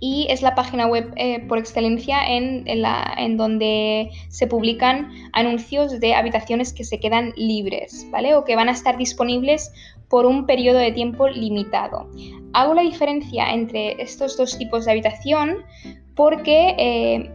y 0.00 0.26
es 0.30 0.42
la 0.42 0.54
página 0.54 0.86
web 0.86 1.12
eh, 1.16 1.40
por 1.46 1.58
excelencia 1.58 2.28
en, 2.28 2.64
en, 2.66 3.36
donde 3.36 4.10
se 4.28 4.46
publican 4.46 5.10
anuncios 5.32 5.98
de 5.98 6.14
habitaciones 6.14 6.72
que 6.72 6.84
se 6.84 7.00
quedan 7.00 7.32
libres, 7.36 8.06
¿vale? 8.10 8.34
O 8.34 8.44
que 8.44 8.56
van 8.56 8.68
a 8.68 8.72
estar 8.72 8.96
disponibles 8.96 9.72
por 10.08 10.26
un 10.26 10.46
periodo 10.46 10.78
de 10.78 10.92
tiempo 10.92 11.28
limitado. 11.28 12.08
Hago 12.52 12.74
la 12.74 12.82
diferencia 12.82 13.52
entre 13.52 14.00
estos 14.00 14.36
dos 14.36 14.56
tipos 14.56 14.84
de 14.84 14.92
habitación 14.92 15.58
porque 16.14 16.74
eh, 16.78 17.30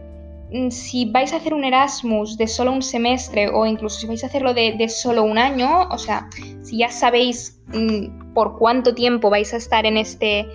si 0.70 1.06
vais 1.06 1.32
a 1.32 1.36
hacer 1.36 1.52
un 1.54 1.64
Erasmus 1.64 2.36
de 2.36 2.46
solo 2.46 2.72
un 2.72 2.82
semestre 2.82 3.48
o 3.48 3.66
incluso 3.66 3.98
si 3.98 4.06
vais 4.06 4.22
a 4.22 4.26
hacerlo 4.26 4.54
de, 4.54 4.88
solo 4.88 5.24
un 5.24 5.38
año, 5.38 5.88
o 5.90 5.98
sea, 5.98 6.28
si 6.62 6.78
ya 6.78 6.90
sabéis 6.90 7.60
mm, 7.68 8.34
por 8.34 8.58
cuánto 8.58 8.94
tiempo 8.94 9.30
vais 9.30 9.52
a 9.52 9.56
estar 9.56 9.84
en 9.86 9.96
este, 9.96 10.46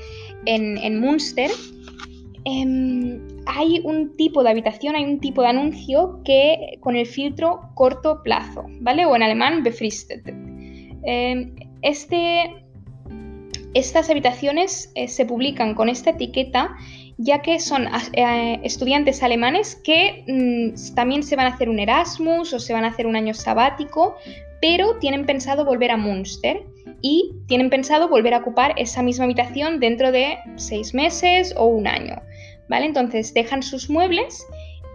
en, 0.46 0.78
en 0.78 1.00
Munster, 1.00 1.52
em, 2.46 3.20
hay 3.46 3.82
un 3.84 4.16
tipo 4.16 4.44
de 4.44 4.52
habitación, 4.52 4.96
hay 4.96 5.04
un 5.04 5.20
tipo 5.20 5.42
de 5.42 5.50
anuncio 5.50 6.22
que 6.24 6.78
con 6.80 6.96
el 6.96 7.06
filtro 7.06 7.62
corto 7.76 8.22
plazo, 8.24 8.66
¿vale? 8.80 9.06
O 9.06 9.16
en 9.16 9.24
alemán 9.24 9.64
befristet. 9.64 10.22
Em, 11.04 11.56
este, 11.82 12.64
estas 13.74 14.10
habitaciones 14.10 14.92
eh, 14.96 15.08
se 15.08 15.26
publican 15.26 15.76
con 15.76 15.90
esta 15.90 16.12
etiqueta 16.12 16.76
ya 17.22 17.42
que 17.42 17.60
son 17.60 17.86
eh, 18.14 18.60
estudiantes 18.64 19.22
alemanes 19.22 19.76
que 19.76 20.24
mm, 20.26 20.96
también 20.96 21.22
se 21.22 21.36
van 21.36 21.48
a 21.48 21.50
hacer 21.50 21.68
un 21.68 21.80
Erasmus 21.80 22.54
o 22.54 22.60
se 22.60 22.72
van 22.72 22.86
a 22.86 22.88
hacer 22.88 23.06
un 23.06 23.18
año 23.18 23.34
sabático, 23.34 24.16
pero 24.62 24.98
tienen 25.00 25.26
pensado 25.26 25.66
volver 25.66 25.92
a 25.92 25.98
Munster 25.98 26.64
y 27.02 27.34
tienen 27.48 27.70
pensado 27.70 28.08
volver 28.08 28.34
a 28.34 28.38
ocupar 28.38 28.74
esa 28.78 29.04
misma 29.04 29.26
habitación 29.26 29.82
dentro 29.82 30.14
de 30.14 30.38
seis 30.56 30.94
meses 30.94 31.54
o 31.58 31.66
un 31.66 31.88
año. 31.88 32.22
¿Vale? 32.70 32.86
Entonces 32.86 33.34
dejan 33.34 33.64
sus 33.64 33.90
muebles 33.90 34.46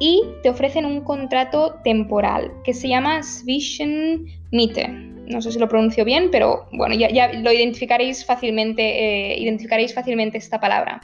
y 0.00 0.22
te 0.42 0.48
ofrecen 0.48 0.86
un 0.86 1.02
contrato 1.02 1.80
temporal 1.84 2.52
que 2.64 2.72
se 2.72 2.88
llama 2.88 3.22
Zwischenmiete. 3.22 4.88
No 5.26 5.42
sé 5.42 5.52
si 5.52 5.58
lo 5.58 5.68
pronuncio 5.68 6.06
bien, 6.06 6.30
pero 6.30 6.68
bueno, 6.72 6.94
ya, 6.94 7.32
lo 7.34 7.52
identificaréis 7.52 8.24
fácilmente, 8.24 9.32
eh, 9.32 9.40
identificaréis 9.40 9.92
fácilmente 9.92 10.38
esta 10.38 10.60
palabra 10.60 11.00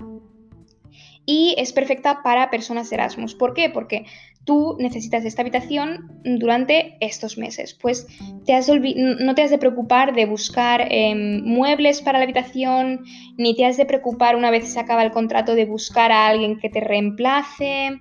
y 1.31 1.55
es 1.59 1.73
perfecta 1.73 2.25
para 2.25 2.51
personas 2.51 2.91
Erasmus. 2.91 3.37
¿Por 3.37 3.55
qué? 3.55 3.71
Porque 3.71 4.05
tú 4.45 4.77
necesitas 4.81 5.25
esta 5.25 5.43
habitación 5.43 6.11
durante 6.25 6.97
estos 6.99 7.39
meses. 7.39 7.73
Pues 7.73 8.09
te 8.45 8.53
has 8.53 8.69
no 8.69 9.35
te 9.37 9.43
has 9.45 9.51
de 9.51 9.59
preocupar 9.59 10.13
de 10.13 10.27
buscar 10.27 10.89
em, 10.91 11.45
muebles 11.45 12.03
para 12.03 12.19
la 12.19 12.25
habitación, 12.25 13.05
ni 13.37 13.55
te 13.55 13.65
has 13.65 13.77
de 13.77 13.87
preocupar 13.87 14.35
una 14.35 14.51
vez 14.51 14.73
se 14.73 14.81
acaba 14.81 15.05
el 15.05 15.13
contrato 15.13 15.55
de 15.55 15.67
buscar 15.67 16.11
a 16.11 16.27
alguien 16.27 16.59
que 16.59 16.69
te 16.69 16.81
reemplace. 16.81 18.01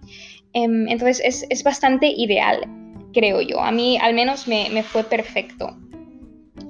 Em, 0.53 0.87
entonces 0.87 1.21
es, 1.23 1.45
es, 1.51 1.63
bastante 1.63 2.07
ideal, 2.07 2.67
creo 3.13 3.41
yo. 3.41 3.61
A 3.61 3.71
mí 3.71 3.99
al 4.01 4.15
menos 4.15 4.47
me, 4.47 4.71
me 4.71 4.81
fue 4.81 5.03
perfecto 5.03 5.77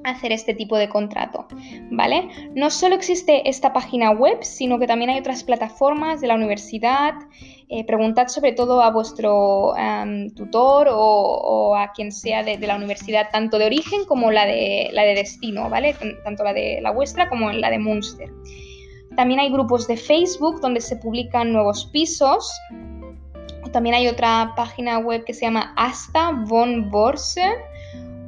hacer 0.03 0.31
este 0.31 0.53
tipo 0.53 0.77
de 0.77 0.89
contrato, 0.89 1.47
¿vale? 1.91 2.29
No 2.55 2.69
solo 2.69 2.95
existe 2.95 3.49
esta 3.49 3.73
página 3.73 4.11
web, 4.11 4.37
sino 4.41 4.79
que 4.79 4.87
también 4.87 5.09
hay 5.09 5.19
otras 5.19 5.43
plataformas 5.43 6.21
de 6.21 6.27
la 6.27 6.35
universidad. 6.35 7.13
Eh, 7.69 7.85
preguntad 7.85 8.27
sobre 8.27 8.53
todo 8.53 8.81
a 8.81 8.89
vuestro 8.91 9.73
tutor 10.35 10.87
o, 10.91 11.75
a 11.75 11.91
quien 11.91 12.11
sea 12.11 12.43
de, 12.43 12.57
la 12.57 12.75
universidad, 12.75 13.29
tanto 13.31 13.59
de 13.59 13.65
origen 13.65 14.05
como 14.05 14.31
la 14.31 14.45
de, 14.45 14.89
la 14.91 15.03
de 15.03 15.15
destino, 15.15 15.69
¿vale? 15.69 15.95
Tanto 16.23 16.43
la 16.43 16.53
de 16.53 16.79
la 16.81 16.91
vuestra 16.91 17.29
como 17.29 17.51
la 17.51 17.69
de 17.69 17.79
Munster. 17.79 18.29
También 19.15 19.39
hay 19.39 19.51
grupos 19.51 19.87
de 19.87 19.97
Facebook 19.97 20.61
donde 20.61 20.81
se 20.81 20.95
publican 20.95 21.51
nuevos 21.51 21.85
pisos. 21.87 22.51
También 23.71 23.95
hay 23.95 24.07
otra 24.07 24.53
página 24.55 24.97
web 24.97 25.23
que 25.25 25.33
se 25.33 25.41
llama 25.41 25.73
Asta 25.75 26.31
von 26.47 26.89
Borse 26.89 27.43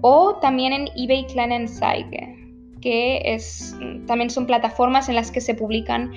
o 0.01 0.35
también 0.35 0.73
en 0.73 0.89
eBay 0.95 1.25
Kleinanzeigen, 1.27 2.79
que 2.81 3.21
es, 3.23 3.75
también 4.07 4.29
son 4.29 4.45
plataformas 4.45 5.09
en 5.09 5.15
las 5.15 5.31
que 5.31 5.41
se 5.41 5.55
publican 5.55 6.11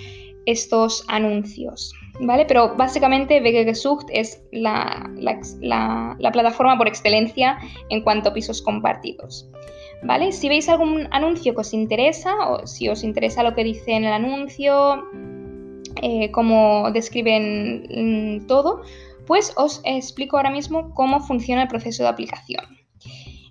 estos 0.47 1.05
anuncios. 1.09 1.93
¿Vale? 2.21 2.45
Pero 2.47 2.77
básicamente 2.77 3.41
Gesucht 3.41 4.09
es 4.13 4.41
la, 4.53 5.11
la, 5.17 6.31
plataforma 6.33 6.79
por 6.79 6.87
excelencia 6.87 7.59
en 7.89 8.03
cuanto 8.03 8.29
a 8.29 8.33
pisos 8.33 8.63
compartidos. 8.63 9.51
¿Vale? 10.05 10.31
Si 10.31 10.49
veis 10.49 10.69
algún 10.69 11.09
anuncio 11.11 11.55
que 11.55 11.61
os 11.61 11.75
interesa 11.75 12.33
o 12.49 12.67
si 12.67 12.89
os 12.89 13.03
interesa 13.03 13.43
lo 13.43 13.55
que 13.55 13.65
dice 13.65 13.93
en 13.93 14.05
el 14.05 14.13
anuncio, 14.13 15.03
eh, 16.03 16.31
cómo 16.31 16.91
describen 16.93 17.87
mm, 18.43 18.47
todo, 18.47 18.83
pues 19.27 19.53
os 19.57 19.81
explico 19.85 20.37
ahora 20.37 20.51
mismo 20.51 20.95
cómo 20.95 21.21
funciona 21.21 21.63
el 21.63 21.69
proceso 21.69 22.05
de 22.05 22.11
aplicación. 22.11 22.84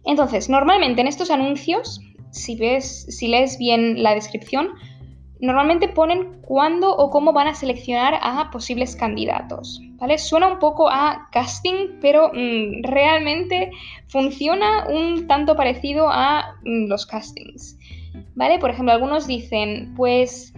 Entonces, 0.05 0.50
normalmente 0.50 1.01
en 1.01 1.07
estos 1.07 1.31
anuncios, 1.31 2.01
si 2.31 2.55
ves, 2.55 3.05
si 3.10 3.27
lees 3.27 3.57
bien 3.57 4.01
la 4.03 4.13
descripción, 4.13 4.69
normalmente 5.39 5.89
ponen 5.89 6.41
cuándo 6.41 6.95
o 6.95 7.10
cómo 7.10 7.33
van 7.33 7.48
a 7.48 7.53
seleccionar 7.53 8.17
a 8.22 8.50
posibles 8.50 8.95
candidatos. 8.95 9.81
¿vale? 9.98 10.17
Suena 10.17 10.48
un 10.48 10.60
poco 10.60 10.89
a 10.89 11.27
casting, 11.31 12.00
pero 12.01 12.29
mm, 12.33 12.83
realmente 12.83 13.72
funciona 14.07 14.88
un 14.88 15.27
tanto 15.27 15.55
parecido 15.55 16.07
a 16.10 16.55
mm, 16.63 16.88
los 16.88 17.05
castings. 17.05 17.77
¿Vale? 18.36 18.60
Por 18.60 18.69
ejemplo, 18.69 18.93
algunos 18.93 19.27
dicen, 19.27 19.93
pues 19.95 20.53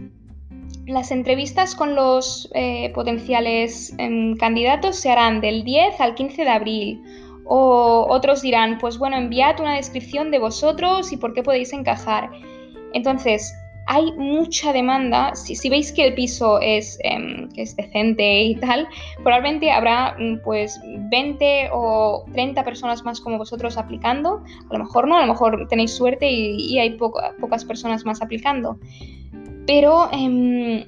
las 0.85 1.11
entrevistas 1.11 1.75
con 1.75 1.95
los 1.95 2.49
eh, 2.53 2.91
potenciales 2.93 3.93
em, 3.97 4.35
candidatos 4.37 4.97
se 4.97 5.09
harán 5.09 5.41
del 5.41 5.63
10 5.63 5.99
al 5.99 6.13
15 6.13 6.43
de 6.43 6.49
abril 6.49 7.03
o 7.45 8.07
otros 8.09 8.41
dirán, 8.41 8.77
pues 8.79 8.97
bueno, 8.97 9.17
enviad 9.17 9.59
una 9.59 9.75
descripción 9.75 10.31
de 10.31 10.39
vosotros 10.39 11.11
y 11.11 11.17
por 11.17 11.33
qué 11.33 11.43
podéis 11.43 11.73
encajar. 11.73 12.29
Entonces, 12.93 13.53
hay 13.87 14.11
mucha 14.13 14.73
demanda. 14.73 15.35
Si, 15.35 15.69
veis 15.69 15.91
que 15.91 16.07
el 16.07 16.15
piso 16.15 16.59
es, 16.59 16.97
em, 17.03 17.49
es 17.55 17.75
decente 17.75 18.43
y 18.43 18.55
tal, 18.55 18.87
probablemente 19.23 19.71
habrá 19.71 20.15
mm, 20.17 20.41
pues 20.43 20.79
20 20.83 21.69
o 21.71 22.25
30 22.33 22.63
personas 22.63 23.03
más 23.03 23.21
como 23.21 23.37
vosotros 23.37 23.77
aplicando. 23.77 24.43
A 24.69 24.73
lo 24.73 24.79
mejor 24.83 25.07
no, 25.07 25.17
a 25.17 25.21
lo 25.21 25.27
mejor 25.27 25.67
tenéis 25.69 25.91
suerte 25.91 26.29
y, 26.29 26.79
hay 26.79 26.97
pocas 26.97 27.63
personas 27.65 28.05
más 28.05 28.21
aplicando. 28.21 28.79
Pero 29.67 30.09
em, 30.11 30.83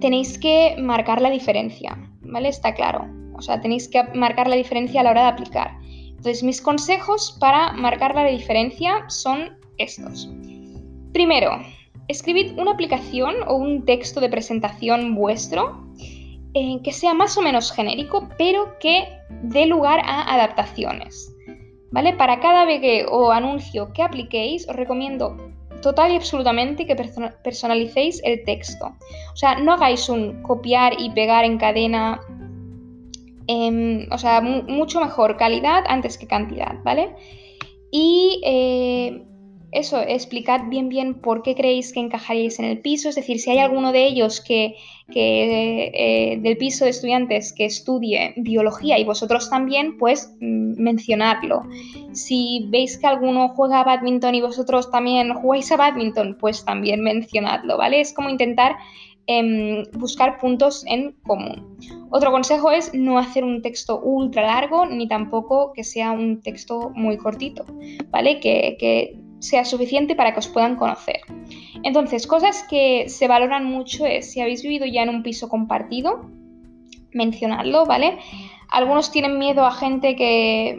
tenéis 0.00 0.38
que 0.38 0.76
marcar 0.78 1.20
la 1.20 1.30
diferencia, 1.30 1.96
¿vale? 2.22 2.48
Está 2.48 2.74
claro. 2.74 3.21
O 3.34 3.42
sea, 3.42 3.60
tenéis 3.60 3.88
que 3.88 4.02
marcar 4.14 4.48
la 4.48 4.56
diferencia 4.56 5.00
a 5.00 5.04
la 5.04 5.10
hora 5.10 5.22
de 5.22 5.28
aplicar. 5.28 5.72
Entonces, 6.08 6.42
mis 6.42 6.60
consejos 6.60 7.36
para 7.40 7.72
marcar 7.72 8.14
la 8.14 8.24
diferencia 8.24 9.04
son 9.08 9.58
estos. 9.78 10.30
Primero, 11.12 11.50
escribid 12.08 12.58
una 12.58 12.72
aplicación 12.72 13.34
o 13.46 13.56
un 13.56 13.84
texto 13.84 14.20
de 14.20 14.28
presentación 14.28 15.14
vuestro 15.14 15.84
eh, 16.54 16.80
que 16.84 16.92
sea 16.92 17.14
más 17.14 17.36
o 17.36 17.42
menos 17.42 17.72
genérico, 17.72 18.28
pero 18.38 18.78
que 18.78 19.08
dé 19.42 19.66
lugar 19.66 20.00
a 20.04 20.34
adaptaciones. 20.34 21.34
¿Vale? 21.90 22.14
Para 22.14 22.40
cada 22.40 22.64
VG 22.64 23.06
o 23.10 23.32
anuncio 23.32 23.92
que 23.92 24.02
apliquéis, 24.02 24.68
os 24.68 24.76
recomiendo 24.76 25.36
total 25.82 26.12
y 26.12 26.16
absolutamente 26.16 26.86
que 26.86 26.96
personalicéis 27.42 28.22
el 28.24 28.44
texto. 28.44 28.86
O 29.32 29.36
sea, 29.36 29.56
no 29.56 29.72
hagáis 29.72 30.08
un 30.08 30.42
copiar 30.42 30.94
y 30.98 31.10
pegar 31.10 31.44
en 31.44 31.58
cadena 31.58 32.20
Em, 33.52 34.06
o 34.10 34.18
sea, 34.18 34.40
mucho 34.40 35.00
mejor 35.00 35.36
calidad 35.36 35.84
antes 35.86 36.16
que 36.16 36.26
cantidad, 36.26 36.74
¿vale? 36.84 37.14
Y 37.90 38.40
eh, 38.44 39.26
eso, 39.72 40.00
explicad 40.00 40.68
bien 40.70 40.88
bien 40.88 41.20
por 41.20 41.42
qué 41.42 41.54
creéis 41.54 41.92
que 41.92 42.00
encajaríais 42.00 42.58
en 42.60 42.64
el 42.64 42.78
piso, 42.80 43.10
es 43.10 43.14
decir, 43.14 43.38
si 43.40 43.50
hay 43.50 43.58
alguno 43.58 43.92
de 43.92 44.06
ellos 44.06 44.40
que, 44.40 44.76
eh, 45.14 46.38
del 46.40 46.56
piso 46.56 46.84
de 46.84 46.90
estudiantes 46.92 47.52
que 47.52 47.66
estudie 47.66 48.32
biología 48.36 48.98
y 48.98 49.04
vosotros 49.04 49.50
también, 49.50 49.98
pues 49.98 50.34
mm, 50.40 50.82
mencionarlo. 50.82 51.62
Si 52.12 52.66
veis 52.70 52.96
que 52.96 53.06
alguno 53.06 53.50
juega 53.50 53.80
a 53.80 53.84
badminton 53.84 54.34
y 54.34 54.40
vosotros 54.40 54.90
también 54.90 55.34
jugáis 55.34 55.70
a 55.72 55.76
badminton, 55.76 56.38
pues 56.40 56.64
también 56.64 57.02
mencionadlo, 57.02 57.76
¿vale? 57.76 58.00
Es 58.00 58.14
como 58.14 58.30
intentar 58.30 58.76
em, 59.38 59.84
buscar 59.92 60.38
puntos 60.38 60.84
en 60.86 61.12
común. 61.22 61.76
Otro 62.10 62.30
consejo 62.30 62.70
es 62.70 62.92
no 62.94 63.18
hacer 63.18 63.44
un 63.44 63.62
texto 63.62 64.00
ultra 64.00 64.42
largo 64.42 64.86
ni 64.86 65.08
tampoco 65.08 65.72
que 65.72 65.84
sea 65.84 66.12
un 66.12 66.40
texto 66.40 66.90
muy 66.94 67.16
cortito, 67.16 67.64
¿vale? 68.10 68.40
Que, 68.40 68.76
que 68.78 69.18
sea 69.38 69.64
suficiente 69.64 70.14
para 70.14 70.32
que 70.32 70.38
os 70.38 70.48
puedan 70.48 70.76
conocer. 70.76 71.20
Entonces, 71.82 72.26
cosas 72.26 72.64
que 72.70 73.08
se 73.08 73.26
valoran 73.26 73.64
mucho 73.64 74.06
es 74.06 74.30
si 74.30 74.40
habéis 74.40 74.62
vivido 74.62 74.86
ya 74.86 75.02
en 75.02 75.08
un 75.08 75.22
piso 75.22 75.48
compartido, 75.48 76.30
mencionadlo, 77.12 77.84
¿vale? 77.86 78.18
Algunos 78.68 79.10
tienen 79.10 79.38
miedo 79.38 79.66
a 79.66 79.72
gente 79.72 80.16
que, 80.16 80.78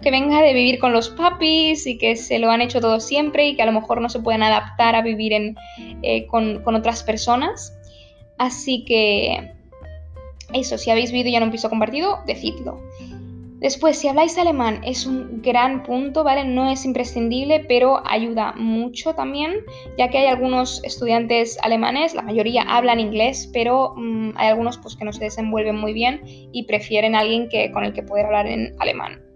que 0.00 0.10
venga 0.10 0.42
de 0.42 0.52
vivir 0.52 0.78
con 0.78 0.92
los 0.92 1.10
papis 1.10 1.86
y 1.86 1.98
que 1.98 2.16
se 2.16 2.38
lo 2.38 2.50
han 2.50 2.60
hecho 2.60 2.80
todo 2.80 3.00
siempre 3.00 3.48
y 3.48 3.56
que 3.56 3.62
a 3.62 3.66
lo 3.66 3.72
mejor 3.72 4.00
no 4.00 4.08
se 4.08 4.20
pueden 4.20 4.42
adaptar 4.42 4.94
a 4.94 5.02
vivir 5.02 5.54
eh, 6.02 6.26
con, 6.26 6.62
otras 6.66 7.02
personas. 7.02 7.74
Así 8.38 8.84
que 8.84 9.52
eso, 10.52 10.78
si 10.78 10.90
habéis 10.90 11.12
vivido 11.12 11.30
ya 11.30 11.38
en 11.38 11.44
un 11.44 11.50
piso 11.50 11.68
compartido, 11.68 12.20
decidlo. 12.26 12.80
Después, 13.60 13.98
si 13.98 14.06
habláis 14.06 14.38
alemán 14.38 14.82
es 14.84 15.04
un 15.04 15.42
gran 15.42 15.82
punto, 15.82 16.22
¿vale? 16.22 16.44
No 16.44 16.70
es 16.70 16.84
imprescindible, 16.84 17.64
pero 17.66 18.00
ayuda 18.06 18.52
mucho 18.52 19.14
también, 19.14 19.52
ya 19.98 20.08
que 20.10 20.18
hay 20.18 20.26
algunos 20.26 20.80
estudiantes 20.84 21.58
alemanes, 21.62 22.14
la 22.14 22.22
mayoría 22.22 22.62
hablan 22.62 23.00
inglés, 23.00 23.50
pero 23.52 23.94
mm, 23.96 24.30
hay 24.36 24.48
algunos 24.48 24.78
pues, 24.78 24.94
que 24.94 25.04
no 25.04 25.12
se 25.12 25.24
desenvuelven 25.24 25.74
muy 25.74 25.92
bien 25.92 26.20
y 26.52 26.66
prefieren 26.66 27.16
a 27.16 27.20
alguien 27.20 27.48
que, 27.48 27.72
con 27.72 27.82
el 27.82 27.92
que 27.92 28.04
poder 28.04 28.26
hablar 28.26 28.46
en 28.46 28.76
alemán. 28.78 29.27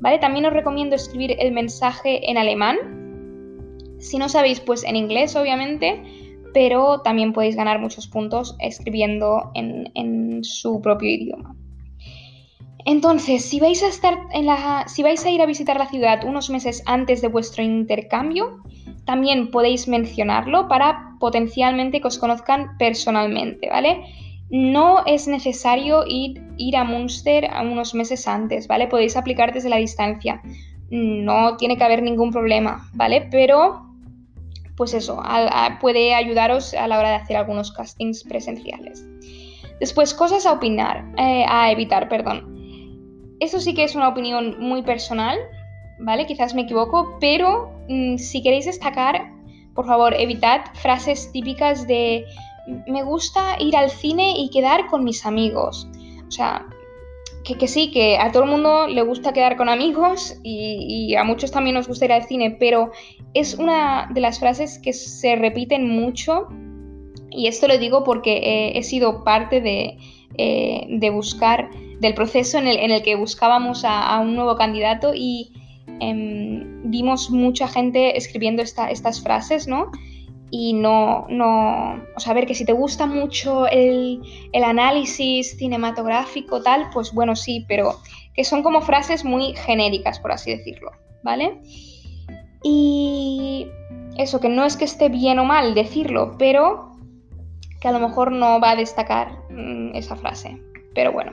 ¿Vale? 0.00 0.18
También 0.18 0.46
os 0.46 0.52
recomiendo 0.52 0.96
escribir 0.96 1.36
el 1.38 1.52
mensaje 1.52 2.30
en 2.30 2.36
alemán. 2.36 2.76
Si 3.98 4.18
no 4.18 4.28
sabéis, 4.28 4.60
pues 4.60 4.84
en 4.84 4.96
inglés, 4.96 5.34
obviamente, 5.36 6.02
pero 6.52 7.00
también 7.00 7.32
podéis 7.32 7.56
ganar 7.56 7.80
muchos 7.80 8.06
puntos 8.06 8.56
escribiendo 8.60 9.50
en 9.54 10.44
su 10.44 10.80
propio 10.80 11.10
idioma. 11.10 11.54
Entonces, 12.86 13.44
si 13.44 13.60
vais 13.60 13.82
a 13.82 13.88
estar 13.88 14.18
en 14.32 14.46
la, 14.46 14.84
si 14.86 15.02
vais 15.02 15.24
a 15.24 15.30
ir 15.30 15.40
a 15.40 15.46
visitar 15.46 15.78
la 15.78 15.88
ciudad 15.88 16.24
unos 16.24 16.50
meses 16.50 16.82
antes 16.86 17.22
de 17.22 17.28
vuestro 17.28 17.62
intercambio, 17.62 18.62
también 19.06 19.50
podéis 19.50 19.88
mencionarlo 19.88 20.68
para 20.68 21.16
potencialmente 21.18 22.00
que 22.00 22.08
os 22.08 22.18
conozcan 22.18 22.76
personalmente, 22.78 23.70
¿vale? 23.70 24.04
No 24.56 25.04
es 25.04 25.26
necesario 25.26 26.04
ir, 26.06 26.40
ir 26.58 26.76
a 26.76 26.84
Munster 26.84 27.50
unos 27.60 27.92
meses 27.92 28.28
antes, 28.28 28.68
¿vale? 28.68 28.86
Podéis 28.86 29.16
aplicar 29.16 29.52
desde 29.52 29.68
la 29.68 29.78
distancia. 29.78 30.40
No 30.90 31.56
tiene 31.56 31.76
que 31.76 31.82
haber 31.82 32.04
ningún 32.04 32.30
problema, 32.30 32.88
¿vale? 32.92 33.26
Pero, 33.32 33.84
pues 34.76 34.94
eso, 34.94 35.20
puede 35.80 36.14
ayudaros 36.14 36.72
a 36.72 36.86
la 36.86 37.00
hora 37.00 37.08
de 37.08 37.16
hacer 37.16 37.36
algunos 37.36 37.72
castings 37.72 38.22
presenciales. 38.22 39.04
Después, 39.80 40.14
cosas 40.14 40.46
a 40.46 40.52
opinar, 40.52 41.04
eh, 41.18 41.44
a 41.48 41.72
evitar, 41.72 42.08
perdón. 42.08 43.36
Eso 43.40 43.58
sí 43.58 43.74
que 43.74 43.82
es 43.82 43.96
una 43.96 44.06
opinión 44.06 44.54
muy 44.60 44.82
personal, 44.82 45.36
¿vale? 45.98 46.26
Quizás 46.26 46.54
me 46.54 46.62
equivoco, 46.62 47.18
pero 47.18 47.72
mm, 47.88 48.18
si 48.18 48.40
queréis 48.40 48.66
destacar, 48.66 49.32
por 49.74 49.84
favor, 49.84 50.14
evitad 50.14 50.60
frases 50.74 51.32
típicas 51.32 51.88
de 51.88 52.24
me 52.86 53.02
gusta 53.02 53.56
ir 53.60 53.76
al 53.76 53.90
cine 53.90 54.34
y 54.36 54.50
quedar 54.50 54.86
con 54.86 55.04
mis 55.04 55.26
amigos. 55.26 55.88
O 56.26 56.30
sea, 56.30 56.66
que, 57.44 57.68
sí, 57.68 57.90
que 57.90 58.16
a 58.16 58.32
todo 58.32 58.44
el 58.44 58.50
mundo 58.50 58.86
le 58.86 59.02
gusta 59.02 59.32
quedar 59.34 59.56
con 59.56 59.68
amigos 59.68 60.38
y, 60.42 61.14
a 61.14 61.24
muchos 61.24 61.50
también 61.50 61.74
nos 61.74 61.86
gusta 61.86 62.06
ir 62.06 62.12
al 62.12 62.24
cine, 62.24 62.56
pero 62.58 62.90
es 63.34 63.54
una 63.54 64.08
de 64.12 64.20
las 64.20 64.40
frases 64.40 64.78
que 64.78 64.92
se 64.92 65.36
repiten 65.36 65.88
mucho 65.90 66.48
y 67.30 67.48
esto 67.48 67.68
lo 67.68 67.76
digo 67.78 68.04
porque 68.04 68.36
eh, 68.36 68.78
he 68.78 68.82
sido 68.82 69.24
parte 69.24 69.60
de, 69.60 69.98
eh, 70.38 70.86
de 70.88 71.10
buscar 71.10 71.68
del 72.00 72.14
proceso 72.14 72.58
en 72.58 72.66
el, 72.66 73.02
que 73.02 73.16
buscábamos 73.16 73.84
a, 73.84 74.18
un 74.20 74.34
nuevo 74.34 74.56
candidato 74.56 75.12
y 75.14 75.52
em, 76.00 76.90
vimos 76.90 77.30
mucha 77.30 77.68
gente 77.68 78.16
escribiendo 78.16 78.62
estas 78.62 79.22
frases, 79.22 79.66
¿no? 79.68 79.90
Y 80.56 80.72
no, 80.72 81.26
no, 81.28 82.00
o 82.14 82.20
sea, 82.20 82.30
a 82.30 82.34
ver, 82.34 82.46
que 82.46 82.54
si 82.54 82.64
te 82.64 82.72
gusta 82.72 83.06
mucho 83.06 83.66
el, 83.66 84.22
el 84.52 84.62
análisis 84.62 85.56
cinematográfico, 85.56 86.62
tal, 86.62 86.90
pues 86.92 87.12
bueno, 87.12 87.34
sí, 87.34 87.64
pero 87.66 87.98
que 88.34 88.44
son 88.44 88.62
como 88.62 88.80
frases 88.80 89.24
muy 89.24 89.56
genéricas, 89.56 90.20
por 90.20 90.30
así 90.30 90.54
decirlo, 90.54 90.92
¿vale? 91.24 91.60
Y 92.62 93.66
eso, 94.16 94.38
que 94.38 94.48
no 94.48 94.64
es 94.64 94.76
que 94.76 94.84
esté 94.84 95.08
bien 95.08 95.40
o 95.40 95.44
mal 95.44 95.74
decirlo, 95.74 96.36
pero 96.38 96.92
que 97.80 97.88
a 97.88 97.92
lo 97.92 97.98
mejor 97.98 98.30
no 98.30 98.60
va 98.60 98.70
a 98.70 98.76
destacar 98.76 99.32
mm, 99.50 99.96
esa 99.96 100.14
frase. 100.14 100.62
Pero 100.94 101.10
bueno. 101.10 101.32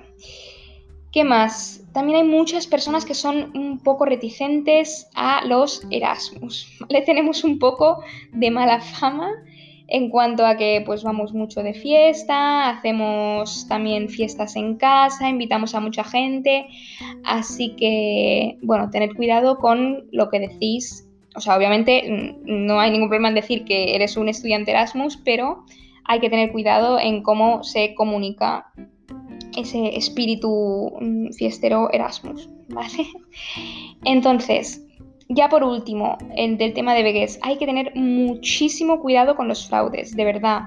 ¿Qué 1.12 1.24
más? 1.24 1.81
También 1.94 2.20
hay 2.20 2.24
muchas 2.24 2.68
personas 2.68 3.04
que 3.06 3.14
son 3.14 3.52
un 3.54 3.80
poco 3.80 4.06
reticentes 4.06 5.10
a 5.14 5.46
los 5.46 5.86
Erasmus. 5.92 6.80
Le 6.90 7.02
tenemos 7.06 7.44
un 7.44 7.60
poco 7.60 8.02
de 8.32 8.52
mala 8.52 8.80
fama 8.80 9.30
en 9.92 10.10
cuanto 10.10 10.46
a 10.46 10.56
que 10.56 10.82
pues 10.86 11.04
vamos 11.04 11.34
mucho 11.34 11.62
de 11.64 11.74
fiesta, 11.74 12.70
hacemos 12.70 13.68
también 13.68 14.08
fiestas 14.08 14.56
en 14.56 14.78
casa, 14.78 15.28
invitamos 15.28 15.76
a 15.76 15.82
mucha 15.82 16.06
gente, 16.06 16.66
así 17.26 17.76
que 17.76 18.58
bueno, 18.62 18.90
tened 18.90 19.14
cuidado 19.14 19.58
con 19.58 20.06
lo 20.14 20.30
que 20.30 20.40
decís. 20.40 21.10
O 21.36 21.42
sea, 21.42 21.58
obviamente 21.58 22.38
no 22.46 22.80
hay 22.80 22.92
ningún 22.92 23.10
problema 23.10 23.30
en 23.30 23.36
decir 23.36 23.66
que 23.66 23.94
eres 23.96 24.16
un 24.16 24.30
estudiante 24.30 24.72
Erasmus, 24.72 25.18
pero 25.18 25.66
hay 26.06 26.22
que 26.22 26.30
tener 26.30 26.54
cuidado 26.54 26.98
en 26.98 27.22
cómo 27.22 27.64
se 27.64 27.94
comunica 27.94 28.72
ese 29.56 29.96
espíritu 29.96 30.92
mm, 31.00 31.32
fiestero 31.34 31.92
Erasmus, 31.92 32.50
¿vale? 32.70 33.08
Entonces, 34.06 34.86
ya 35.30 35.50
por 35.50 35.64
último, 35.64 36.18
el 36.36 36.58
del 36.58 36.74
tema 36.74 36.94
de 36.94 37.04
Vegas, 37.04 37.40
hay 37.42 37.58
que 37.58 37.66
tener 37.66 37.94
muchísimo 37.96 39.00
cuidado 39.00 39.36
con 39.36 39.48
los 39.48 39.68
fraudes, 39.68 40.16
de 40.16 40.26
verdad. 40.26 40.64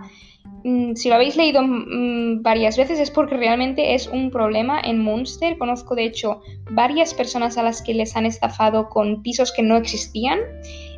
Mm, 0.64 0.94
si 0.94 1.10
lo 1.10 1.16
habéis 1.16 1.36
leído 1.36 1.62
mm, 1.62 2.42
varias 2.42 2.76
veces 2.76 2.98
es 2.98 3.10
porque 3.10 3.36
realmente 3.36 3.94
es 3.94 4.08
un 4.08 4.30
problema 4.30 4.80
en 4.80 5.00
Munster. 5.00 5.58
Conozco 5.58 5.94
de 5.94 6.04
hecho 6.04 6.40
varias 6.70 7.12
personas 7.12 7.58
a 7.58 7.62
las 7.62 7.82
que 7.82 7.94
les 7.94 8.16
han 8.16 8.26
estafado 8.26 8.88
con 8.88 9.22
pisos 9.22 9.52
que 9.52 9.62
no 9.62 9.76
existían 9.76 10.40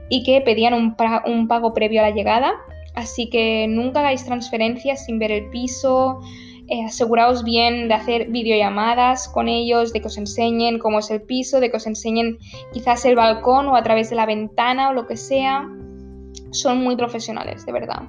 y 0.09 0.22
que 0.22 0.40
pedían 0.40 0.75
un, 0.75 0.96
un 1.27 1.49
pago 1.49 1.75
previo 1.75 2.01
a 2.01 2.09
la 2.09 2.14
llegada. 2.14 2.55
Así 2.94 3.29
que 3.29 3.66
nunca 3.68 4.01
hagáis 4.01 4.25
transferencias 4.25 5.05
sin 5.05 5.18
ver 5.18 5.33
el 5.33 5.51
piso, 5.51 6.20
eh, 6.69 6.85
aseguraos 6.85 7.45
bien 7.45 7.89
de 7.89 7.95
hacer 7.95 8.29
videollamadas 8.29 9.29
con 9.29 9.49
ellos, 9.49 9.93
de 9.93 10.01
que 10.01 10.09
os 10.09 10.19
enseñen 10.19 10.79
cómo 10.79 10.99
es 10.99 11.11
el 11.11 11.23
piso, 11.23 11.61
de 11.61 11.71
que 11.71 11.77
os 11.77 11.87
enseñen 11.87 12.39
quizás 12.73 13.05
el 13.05 13.17
balcón 13.17 13.67
o 13.69 13.77
a 13.77 13.83
través 13.83 14.11
de 14.11 14.17
la 14.17 14.27
ventana 14.27 14.91
o 14.91 14.93
lo 14.93 15.07
que 15.07 15.17
sea. 15.17 15.69
Son 16.51 16.83
muy 16.83 16.97
profesionales, 16.97 17.65
de 17.67 17.73
verdad. 17.73 18.03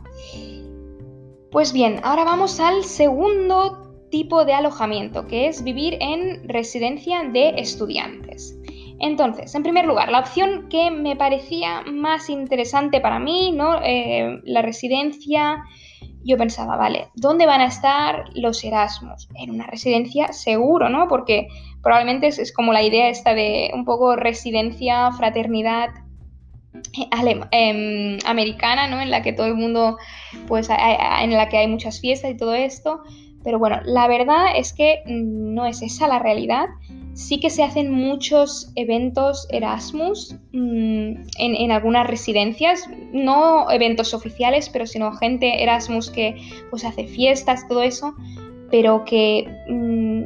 Pues 1.52 1.72
bien, 1.72 2.00
ahora 2.04 2.24
vamos 2.24 2.60
al 2.60 2.84
segundo 2.84 3.88
tipo 4.10 4.46
de 4.46 4.54
alojamiento, 4.54 5.28
que 5.28 5.48
es 5.48 5.64
vivir 5.64 5.98
en 6.00 6.48
residencia 6.48 7.24
de 7.24 7.50
estudiantes. 7.58 8.58
Entonces, 9.00 9.54
en 9.54 9.64
primer 9.64 9.86
lugar, 9.86 10.10
la 10.10 10.20
opción 10.20 10.68
que 10.70 10.90
me 10.90 11.16
parecía 11.16 11.84
más 11.84 12.30
interesante 12.30 13.00
para 13.00 13.20
mí, 13.20 13.52
¿no? 13.52 13.80
Eh, 13.84 14.42
la 14.44 14.62
residencia 14.62 15.64
yo 16.24 16.38
pensaba, 16.38 16.76
vale, 16.76 17.10
¿dónde 17.16 17.46
van 17.46 17.62
a 17.62 17.68
estar 17.68 18.26
los 18.34 18.64
Erasmus? 18.64 19.30
En 19.36 19.52
una 19.52 19.68
residencia 19.68 20.34
seguro, 20.34 20.90
¿no? 20.90 21.08
Porque 21.08 21.48
probablemente 21.82 22.28
es, 22.28 22.54
como 22.54 22.74
la 22.74 22.84
idea 22.84 23.10
esta 23.10 23.34
de 23.34 23.72
un 23.74 23.86
poco 23.86 24.16
residencia, 24.16 25.12
fraternidad 25.12 25.90
eh, 26.94 27.40
em, 27.52 28.20
americana, 28.26 28.88
¿no? 28.88 29.00
En 29.00 29.12
la 29.12 29.22
que 29.22 29.34
todo 29.34 29.48
el 29.48 29.56
mundo, 29.56 29.98
pues, 30.48 30.70
en 30.70 31.32
la 31.32 31.50
que 31.50 31.58
hay 31.58 31.68
muchas 31.68 32.00
fiestas 32.00 32.32
y 32.32 32.38
todo 32.38 32.54
esto. 32.54 33.04
Pero 33.48 33.60
bueno, 33.60 33.80
la 33.86 34.10
verdad 34.10 34.48
es 34.58 34.74
que 34.74 35.04
no 35.06 35.66
es 35.66 35.82
esa 35.82 36.06
la 36.10 36.20
realidad. 36.20 36.66
Sí 37.14 37.40
que 37.40 37.50
se 37.50 37.64
hacen 37.64 37.90
muchos 37.90 38.74
eventos 38.76 39.48
Erasmus 39.50 40.36
mm, 40.52 41.14
en, 41.40 41.72
algunas 41.72 42.08
residencias, 42.08 42.90
no 43.14 43.72
eventos 43.72 44.14
oficiales, 44.14 44.68
pero 44.68 44.86
sino 44.86 45.14
gente 45.14 45.64
Erasmus 45.64 46.10
que 46.10 46.36
pues 46.70 46.84
hace 46.84 47.08
fiestas, 47.08 47.66
todo 47.70 47.84
eso, 47.84 48.16
pero 48.70 49.06
que 49.06 49.48
mm, 49.70 50.24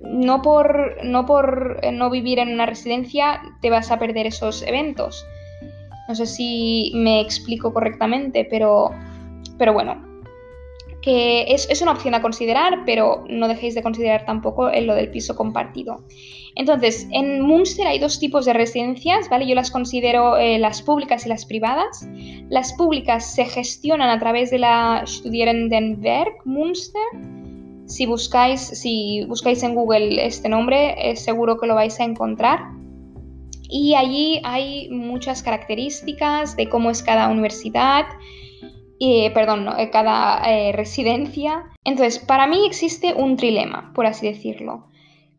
no, 0.00 0.40
por, 0.40 1.04
no 1.04 1.26
por 1.26 1.92
no 1.92 2.08
vivir 2.08 2.38
en 2.38 2.54
una 2.54 2.64
residencia 2.64 3.42
te 3.60 3.68
vas 3.68 3.90
a 3.90 3.98
perder 3.98 4.26
esos 4.26 4.62
eventos. 4.62 5.26
No 6.08 6.14
sé 6.14 6.24
si 6.24 6.90
me 6.94 7.20
explico 7.20 7.74
correctamente, 7.74 8.46
pero, 8.50 8.92
pero 9.58 9.74
bueno, 9.74 10.09
que 11.02 11.46
es, 11.48 11.80
una 11.80 11.92
opción 11.92 12.14
a 12.14 12.22
considerar, 12.22 12.84
pero 12.84 13.24
no 13.28 13.48
dejéis 13.48 13.74
de 13.74 13.82
considerar 13.82 14.26
tampoco 14.26 14.70
en 14.70 14.86
lo 14.86 14.94
del 14.94 15.10
piso 15.10 15.34
compartido. 15.34 16.04
Entonces, 16.56 17.06
en 17.12 17.40
Munster 17.40 17.86
hay 17.86 17.98
dos 17.98 18.18
tipos 18.18 18.44
de 18.44 18.52
residencias, 18.52 19.28
¿vale? 19.28 19.46
Yo 19.46 19.54
las 19.54 19.70
considero 19.70 20.36
eh, 20.36 20.58
las 20.58 20.82
públicas 20.82 21.24
y 21.24 21.28
las 21.28 21.46
privadas. 21.46 22.06
Las 22.48 22.72
públicas 22.74 23.34
se 23.34 23.44
gestionan 23.44 24.10
a 24.10 24.18
través 24.18 24.50
de 24.50 24.58
la 24.58 25.02
Studierendenwerk 25.06 26.44
Munster. 26.44 27.02
Si 27.86 28.06
buscáis, 28.06 28.60
si 28.60 29.24
buscáis 29.26 29.62
en 29.62 29.74
Google 29.74 30.24
este 30.24 30.48
nombre, 30.48 31.16
seguro 31.16 31.58
que 31.58 31.66
lo 31.66 31.76
vais 31.76 31.98
a 31.98 32.04
encontrar. 32.04 32.60
Y 33.70 33.94
allí 33.94 34.40
hay 34.42 34.88
muchas 34.90 35.42
características 35.42 36.56
de 36.56 36.68
cómo 36.68 36.90
es 36.90 37.04
cada 37.04 37.28
universidad, 37.28 38.06
perdón, 39.34 39.66
eh, 39.78 39.90
cada 39.90 40.42
eh, 40.44 40.72
residencia. 40.72 41.64
Entonces, 41.84 42.18
para 42.18 42.46
mí 42.46 42.66
existe 42.66 43.14
un 43.14 43.36
trilema, 43.36 43.92
por 43.94 44.06
así 44.06 44.26
decirlo. 44.26 44.88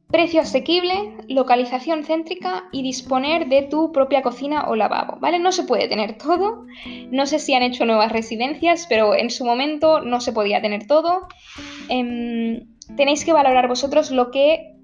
Precio 0.10 0.42
asequible, 0.42 1.14
localización 1.30 2.04
céntrica 2.04 2.66
y 2.74 2.82
disponer 2.84 3.48
de 3.48 3.62
tu 3.62 3.94
propia 3.94 4.22
cocina 4.24 4.66
o 4.68 4.76
lavabo, 4.76 5.18
¿vale? 5.22 5.40
No 5.40 5.52
se 5.54 5.64
puede 5.64 5.88
tener 5.88 6.18
todo. 6.18 6.66
No 7.12 7.26
sé 7.26 7.40
si 7.40 7.54
han 7.54 7.64
hecho 7.64 7.86
nuevas 7.86 8.12
residencias, 8.12 8.88
pero 8.90 9.16
en 9.16 9.30
su 9.30 9.46
momento 9.46 10.02
no 10.02 10.20
se 10.20 10.34
podía 10.34 10.62
tener 10.62 10.86
todo. 10.86 11.28
Em, 11.88 12.68
tenéis 12.98 13.24
que 13.24 13.32
valorar 13.32 13.70
vosotros 13.70 14.12
lo 14.12 14.32
que 14.32 14.76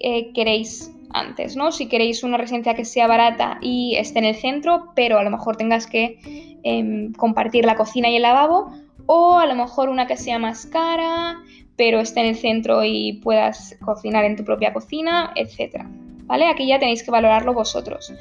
eh, 0.00 0.32
queréis 0.32 0.90
antes, 1.14 1.56
¿no? 1.56 1.72
Si 1.72 1.88
queréis 1.88 2.22
una 2.22 2.36
residencia 2.36 2.74
que 2.74 2.84
sea 2.84 3.06
barata 3.06 3.58
y 3.62 3.96
esté 3.96 4.18
en 4.18 4.26
el 4.26 4.34
centro, 4.34 4.92
pero 4.94 5.18
a 5.18 5.24
lo 5.24 5.30
mejor 5.30 5.56
tengas 5.56 5.86
que 5.86 6.18
Em, 6.66 7.12
compartir 7.12 7.66
la 7.66 7.76
cocina 7.76 8.08
y 8.08 8.16
el 8.16 8.22
lavabo, 8.22 8.72
o 9.04 9.38
a 9.38 9.44
lo 9.44 9.54
mejor 9.54 9.90
una 9.90 10.06
que 10.06 10.16
sea 10.16 10.38
más 10.38 10.64
cara, 10.64 11.36
pero 11.76 12.00
esté 12.00 12.20
en 12.20 12.26
el 12.28 12.36
centro 12.36 12.82
y 12.82 13.20
puedas 13.22 13.76
cocinar 13.84 14.24
en 14.24 14.34
tu 14.34 14.44
propia 14.44 14.72
cocina, 14.72 15.30
etc. 15.36 15.84
¿Vale? 16.24 16.46
Aquí 16.46 16.66
ya 16.66 16.78
tenéis 16.78 17.02
que 17.02 17.10
valorarlo 17.10 17.52
vosotros. 17.52 18.14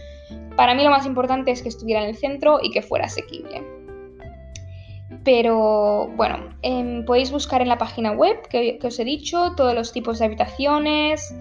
Para 0.57 0.75
mí 0.75 0.83
lo 0.83 0.89
más 0.89 1.05
importante 1.05 1.51
es 1.51 1.61
que 1.61 1.69
estuviera 1.69 2.03
en 2.03 2.09
el 2.09 2.17
centro 2.17 2.59
y 2.61 2.69
que 2.69 2.81
fuera 2.81 3.05
asequible. 3.05 3.63
Pero 5.23 6.09
bueno, 6.17 6.49
em, 6.63 7.05
podéis 7.05 7.31
buscar 7.31 7.61
en 7.61 7.69
la 7.69 7.77
página 7.77 8.11
web 8.11 8.45
que, 8.49 8.77
os 8.83 8.99
he 8.99 9.05
dicho 9.05 9.53
todos 9.55 9.73
los 9.73 9.93
tipos 9.93 10.19
de 10.19 10.25
habitaciones 10.25 11.33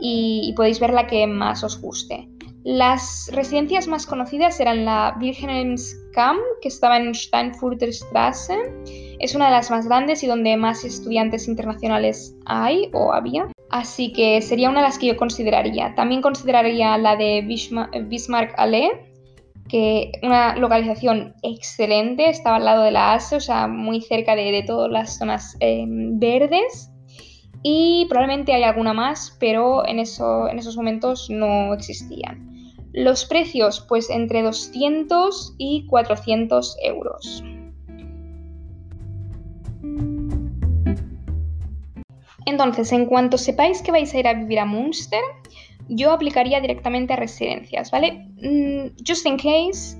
y 0.00 0.52
podéis 0.56 0.80
ver 0.80 0.92
la 0.92 1.06
que 1.06 1.26
más 1.26 1.64
os 1.64 1.80
guste. 1.80 2.28
Las 2.64 3.30
residencias 3.32 3.88
más 3.88 4.04
conocidas 4.04 4.60
eran 4.60 4.84
la 4.84 5.16
Wilhelmskamp, 5.18 6.38
que 6.60 6.68
estaba 6.68 6.98
en 6.98 7.14
Steinfurter 7.14 7.92
Straße. 7.92 8.58
Es 9.20 9.34
una 9.34 9.46
de 9.46 9.52
las 9.52 9.70
más 9.70 9.86
grandes 9.86 10.22
y 10.22 10.26
donde 10.26 10.54
más 10.56 10.84
estudiantes 10.84 11.48
internacionales 11.48 12.36
hay 12.44 12.90
o 12.92 13.14
había. 13.14 13.48
Así 13.70 14.12
que 14.12 14.42
sería 14.42 14.68
una 14.68 14.80
de 14.80 14.88
las 14.88 14.98
que 14.98 15.06
yo 15.06 15.16
consideraría. 15.16 15.94
También 15.94 16.20
consideraría 16.20 16.98
la 16.98 17.16
de 17.16 17.42
Bismarck 18.06 18.52
Allee, 18.58 18.90
que 19.68 20.12
una 20.22 20.56
localización 20.56 21.34
excelente, 21.42 22.28
estaba 22.28 22.56
al 22.56 22.64
lado 22.64 22.82
de 22.82 22.90
la 22.90 23.14
ASE, 23.14 23.36
o 23.36 23.40
sea, 23.40 23.66
muy 23.66 24.00
cerca 24.00 24.34
de, 24.34 24.62
todas 24.66 24.90
las 24.90 25.16
zonas 25.18 25.56
em, 25.60 26.18
verdes. 26.18 26.90
Y 27.70 28.06
probablemente 28.08 28.54
hay 28.54 28.62
alguna 28.62 28.94
más, 28.94 29.36
pero 29.38 29.86
en, 29.86 29.98
eso, 29.98 30.48
en 30.48 30.58
esos 30.58 30.74
momentos 30.74 31.28
no 31.28 31.74
existían. 31.74 32.72
Los 32.94 33.26
precios, 33.26 33.84
pues 33.86 34.08
entre 34.08 34.40
200 34.40 35.54
y 35.58 35.84
400 35.86 36.78
euros. 36.82 37.44
Entonces, 42.46 42.90
en 42.92 43.04
cuanto 43.04 43.36
sepáis 43.36 43.82
que 43.82 43.92
vais 43.92 44.14
a 44.14 44.18
ir 44.18 44.28
a 44.28 44.32
vivir 44.32 44.60
a 44.60 44.64
Munster, 44.64 45.20
yo 45.90 46.12
aplicaría 46.12 46.62
directamente 46.62 47.12
a 47.12 47.16
residencias, 47.16 47.90
¿vale? 47.90 48.30
Mm, 48.40 48.96
just 49.06 49.26
in 49.26 49.36
case, 49.36 49.98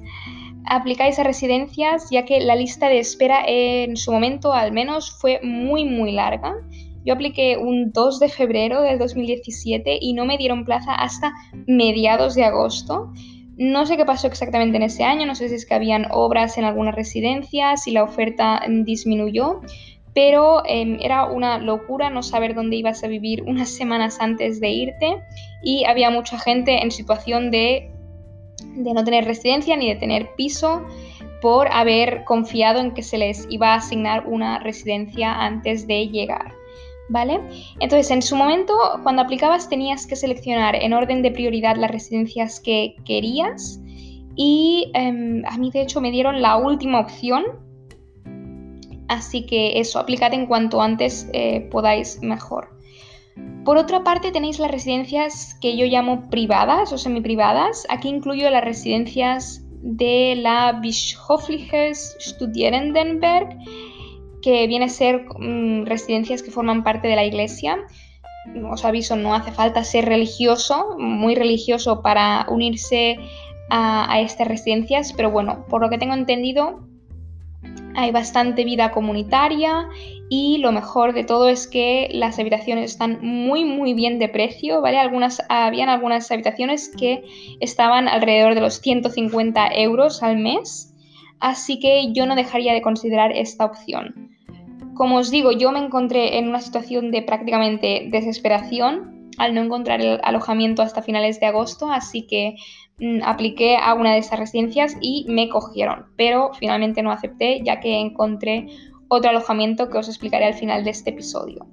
aplicáis 0.64 1.18
a 1.18 1.22
residencias, 1.22 2.08
ya 2.10 2.24
que 2.24 2.40
la 2.40 2.56
lista 2.56 2.88
de 2.88 3.00
espera 3.00 3.42
en 3.46 3.98
su 3.98 4.10
momento 4.10 4.54
al 4.54 4.72
menos 4.72 5.10
fue 5.20 5.40
muy, 5.42 5.84
muy 5.84 6.12
larga 6.12 6.54
yo 7.08 7.14
apliqué 7.14 7.56
un 7.56 7.90
2 7.90 8.20
de 8.20 8.28
febrero 8.28 8.82
del 8.82 8.98
2017 8.98 9.98
y 9.98 10.12
no 10.12 10.26
me 10.26 10.36
dieron 10.36 10.66
plaza 10.66 10.94
hasta 10.94 11.32
mediados 11.66 12.34
de 12.34 12.44
agosto. 12.44 13.14
No 13.56 13.86
sé 13.86 13.96
qué 13.96 14.04
pasó 14.04 14.26
exactamente 14.26 14.76
en 14.76 14.82
ese 14.82 15.04
año, 15.04 15.24
no 15.24 15.34
sé 15.34 15.48
si 15.48 15.54
es 15.54 15.64
que 15.64 15.72
habían 15.72 16.08
obras 16.10 16.58
en 16.58 16.66
algunas 16.66 16.94
residencias, 16.94 17.86
y 17.86 17.92
la 17.92 18.04
oferta 18.04 18.60
disminuyó, 18.84 19.62
pero 20.12 20.62
em, 20.66 20.98
era 21.00 21.24
una 21.24 21.56
locura 21.56 22.10
no 22.10 22.22
saber 22.22 22.54
dónde 22.54 22.76
ibas 22.76 23.02
a 23.02 23.08
vivir 23.08 23.42
unas 23.44 23.70
semanas 23.70 24.18
antes 24.20 24.60
de 24.60 24.68
irte 24.68 25.22
y 25.62 25.86
había 25.86 26.10
mucha 26.10 26.38
gente 26.38 26.82
en 26.82 26.90
situación 26.90 27.50
de 27.50 27.90
no 28.76 29.02
tener 29.02 29.24
residencia 29.24 29.78
ni 29.78 29.88
de 29.88 29.96
tener 29.96 30.34
piso 30.36 30.84
por 31.40 31.68
haber 31.72 32.24
confiado 32.24 32.80
en 32.80 32.92
que 32.92 33.02
se 33.02 33.16
les 33.16 33.46
iba 33.48 33.72
a 33.72 33.76
asignar 33.76 34.26
una 34.26 34.58
residencia 34.58 35.32
antes 35.32 35.86
de 35.86 36.08
llegar. 36.08 36.58
¿Vale? 37.08 37.40
Entonces, 37.80 38.10
en 38.10 38.22
su 38.22 38.36
momento, 38.36 38.74
cuando 39.02 39.22
aplicabas 39.22 39.68
tenías 39.68 40.06
que 40.06 40.16
seleccionar 40.16 40.76
en 40.76 40.92
orden 40.92 41.22
de 41.22 41.30
prioridad 41.30 41.76
las 41.76 41.90
residencias 41.90 42.60
que 42.60 42.96
querías 43.04 43.80
y 44.36 44.90
em, 44.94 45.42
a 45.46 45.58
mí 45.58 45.70
de 45.70 45.82
hecho 45.82 46.00
me 46.00 46.10
dieron 46.10 46.40
la 46.40 46.56
última 46.56 47.00
opción, 47.00 47.44
así 49.08 49.44
que 49.46 49.80
eso, 49.80 49.98
aplicad 49.98 50.32
en 50.32 50.46
cuanto 50.46 50.80
antes 50.80 51.28
eh, 51.32 51.68
podáis 51.70 52.22
mejor. 52.22 52.78
Por 53.64 53.76
otra 53.76 54.02
parte, 54.04 54.30
tenéis 54.30 54.58
las 54.58 54.70
residencias 54.70 55.56
que 55.60 55.76
yo 55.76 55.86
llamo 55.86 56.30
privadas 56.30 56.92
o 56.92 56.98
semiprivadas. 56.98 57.84
Aquí 57.90 58.08
incluyo 58.08 58.48
las 58.48 58.64
residencias 58.64 59.62
de 59.82 60.36
la 60.36 60.72
Bischofliches 60.80 62.16
Studierendenberg 62.18 63.58
que 64.42 64.66
viene 64.66 64.86
a 64.86 64.88
ser 64.88 65.26
mm, 65.38 65.86
residencias 65.86 66.42
que 66.42 66.50
forman 66.50 66.84
parte 66.84 67.08
de 67.08 67.16
la 67.16 67.24
iglesia. 67.24 67.78
Os 68.70 68.84
aviso, 68.84 69.16
no 69.16 69.34
hace 69.34 69.52
falta 69.52 69.84
ser 69.84 70.06
religioso, 70.06 70.96
muy 70.98 71.34
religioso 71.34 72.02
para 72.02 72.46
unirse 72.48 73.18
a, 73.68 74.10
a 74.10 74.20
estas 74.20 74.48
residencias, 74.48 75.12
pero 75.12 75.30
bueno, 75.30 75.66
por 75.68 75.82
lo 75.82 75.90
que 75.90 75.98
tengo 75.98 76.14
entendido, 76.14 76.88
hay 77.98 78.12
bastante 78.12 78.64
vida 78.64 78.92
comunitaria 78.92 79.88
y 80.28 80.58
lo 80.58 80.70
mejor 80.72 81.14
de 81.14 81.24
todo 81.24 81.48
es 81.48 81.66
que 81.66 82.08
las 82.12 82.38
habitaciones 82.38 82.92
están 82.92 83.18
muy 83.22 83.64
muy 83.64 83.92
bien 83.94 84.18
de 84.18 84.28
precio, 84.28 84.80
¿vale? 84.80 84.98
Algunas, 84.98 85.42
habían 85.48 85.88
algunas 85.88 86.30
habitaciones 86.30 86.90
que 86.96 87.24
estaban 87.60 88.06
alrededor 88.06 88.54
de 88.54 88.60
los 88.60 88.80
150 88.80 89.68
euros 89.74 90.22
al 90.22 90.38
mes, 90.38 90.87
así 91.40 91.78
que 91.78 92.12
yo 92.12 92.26
no 92.26 92.34
dejaría 92.34 92.72
de 92.72 92.82
considerar 92.82 93.32
esta 93.32 93.64
opción. 93.64 94.36
Como 94.94 95.16
os 95.18 95.30
digo, 95.30 95.52
yo 95.52 95.70
me 95.70 95.78
encontré 95.78 96.38
en 96.38 96.48
una 96.48 96.60
situación 96.60 97.10
de 97.10 97.22
prácticamente 97.22 98.08
desesperación 98.10 99.30
al 99.38 99.54
no 99.54 99.62
encontrar 99.62 100.00
el 100.00 100.20
alojamiento 100.24 100.82
hasta 100.82 101.02
finales 101.02 101.38
de 101.38 101.46
agosto, 101.46 101.90
así 101.90 102.26
que 102.26 102.56
mm, 102.98 103.22
apliqué 103.22 103.76
a 103.76 103.94
una 103.94 104.12
de 104.12 104.18
esas 104.18 104.40
residencias 104.40 104.96
y 105.00 105.24
me 105.28 105.48
cogieron, 105.48 106.06
pero 106.16 106.52
finalmente 106.54 107.02
no 107.02 107.12
acepté 107.12 107.62
ya 107.64 107.78
que 107.78 107.98
encontré 107.98 108.66
otro 109.06 109.30
alojamiento 109.30 109.88
que 109.88 109.98
os 109.98 110.08
explicaré 110.08 110.46
al 110.46 110.54
final 110.54 110.84
de 110.84 110.90
este 110.90 111.10
episodio. 111.10 111.66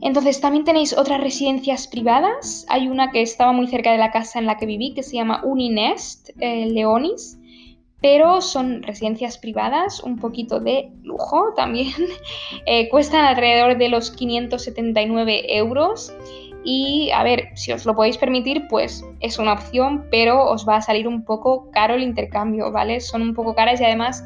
Entonces 0.00 0.40
también 0.40 0.64
tenéis 0.64 0.96
otras 0.96 1.20
residencias 1.20 1.88
privadas. 1.88 2.64
Hay 2.68 2.88
una 2.88 3.10
que 3.10 3.22
estaba 3.22 3.52
muy 3.52 3.66
cerca 3.66 3.90
de 3.90 3.98
la 3.98 4.12
casa 4.12 4.38
en 4.38 4.46
la 4.46 4.56
que 4.56 4.66
viví 4.66 4.94
que 4.94 5.02
se 5.02 5.16
llama 5.16 5.40
Uninest 5.44 6.30
eh, 6.38 6.66
Leonis 6.66 7.37
pero 8.00 8.40
son 8.40 8.82
residencias 8.82 9.38
privadas, 9.38 10.00
un 10.02 10.16
poquito 10.16 10.60
de 10.60 10.90
lujo 11.02 11.52
también. 11.56 11.92
Eh, 12.66 12.88
cuestan 12.90 13.24
alrededor 13.24 13.78
de 13.78 13.88
los 13.88 14.10
579 14.10 15.56
euros. 15.56 16.12
Y 16.64 17.10
a 17.12 17.22
ver, 17.22 17.48
si 17.54 17.72
os 17.72 17.86
lo 17.86 17.94
podéis 17.94 18.18
permitir, 18.18 18.66
pues 18.68 19.04
es 19.20 19.38
una 19.38 19.54
opción, 19.54 20.04
pero 20.10 20.44
os 20.50 20.68
va 20.68 20.76
a 20.76 20.82
salir 20.82 21.08
un 21.08 21.24
poco 21.24 21.70
caro 21.70 21.94
el 21.94 22.02
intercambio, 22.02 22.70
¿vale? 22.70 23.00
Son 23.00 23.22
un 23.22 23.32
poco 23.32 23.54
caras 23.54 23.80
y 23.80 23.84
además 23.84 24.22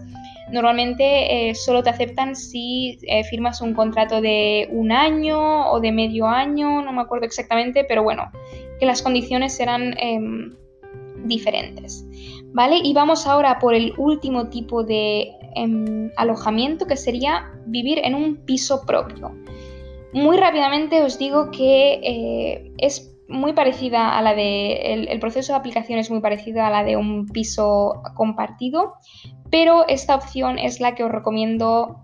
normalmente 0.51 1.51
eh, 1.51 1.55
solo 1.55 1.83
te 1.83 1.91
aceptan 1.91 2.35
si 2.35 2.99
eh, 3.03 3.23
firmas 3.25 3.61
un 3.61 3.75
contrato 3.75 4.21
de 4.21 4.69
un 4.71 4.93
año 4.93 5.71
o 5.71 5.81
de 5.81 5.93
medio 5.93 6.27
año, 6.27 6.83
no 6.83 6.93
me 6.93 7.03
acuerdo 7.03 7.27
exactamente, 7.27 7.85
pero 7.85 8.03
bueno, 8.03 8.31
que 8.81 8.87
las 8.87 9.03
condiciones 9.03 9.55
serán 9.55 9.95
em, 9.99 10.55
diferentes. 11.25 12.05
¿Vale? 12.53 12.81
Y 12.83 12.93
vamos 12.93 13.27
ahora 13.27 13.59
por 13.59 13.75
el 13.75 13.95
último 13.97 14.49
tipo 14.49 14.85
de 14.85 15.33
em, 15.55 16.11
alojamiento 16.17 16.87
que 16.87 16.97
sería 16.97 17.51
vivir 17.67 17.99
en 18.05 18.15
un 18.15 18.37
piso 18.45 18.85
propio. 18.85 19.33
Muy 20.13 20.37
rápidamente 20.37 21.03
os 21.03 21.19
digo 21.19 21.51
que 21.51 22.01
eh, 22.03 22.73
es 22.79 23.13
muy 23.29 23.55
parecida 23.55 24.17
a 24.17 24.23
la 24.23 24.35
de, 24.35 25.07
el, 25.11 25.21
proceso 25.21 25.53
de 25.53 25.59
aplicación 25.59 25.99
es 25.99 26.11
muy 26.11 26.21
parecido 26.21 26.63
a 26.63 26.71
la 26.71 26.85
de 26.85 26.97
un 26.97 27.27
piso 27.27 28.03
compartido, 28.15 28.95
pero 29.51 29.87
esta 29.89 30.15
opción 30.15 30.59
es 30.59 30.81
la 30.81 30.95
que 30.95 31.05
os 31.05 31.11
recomiendo 31.11 32.03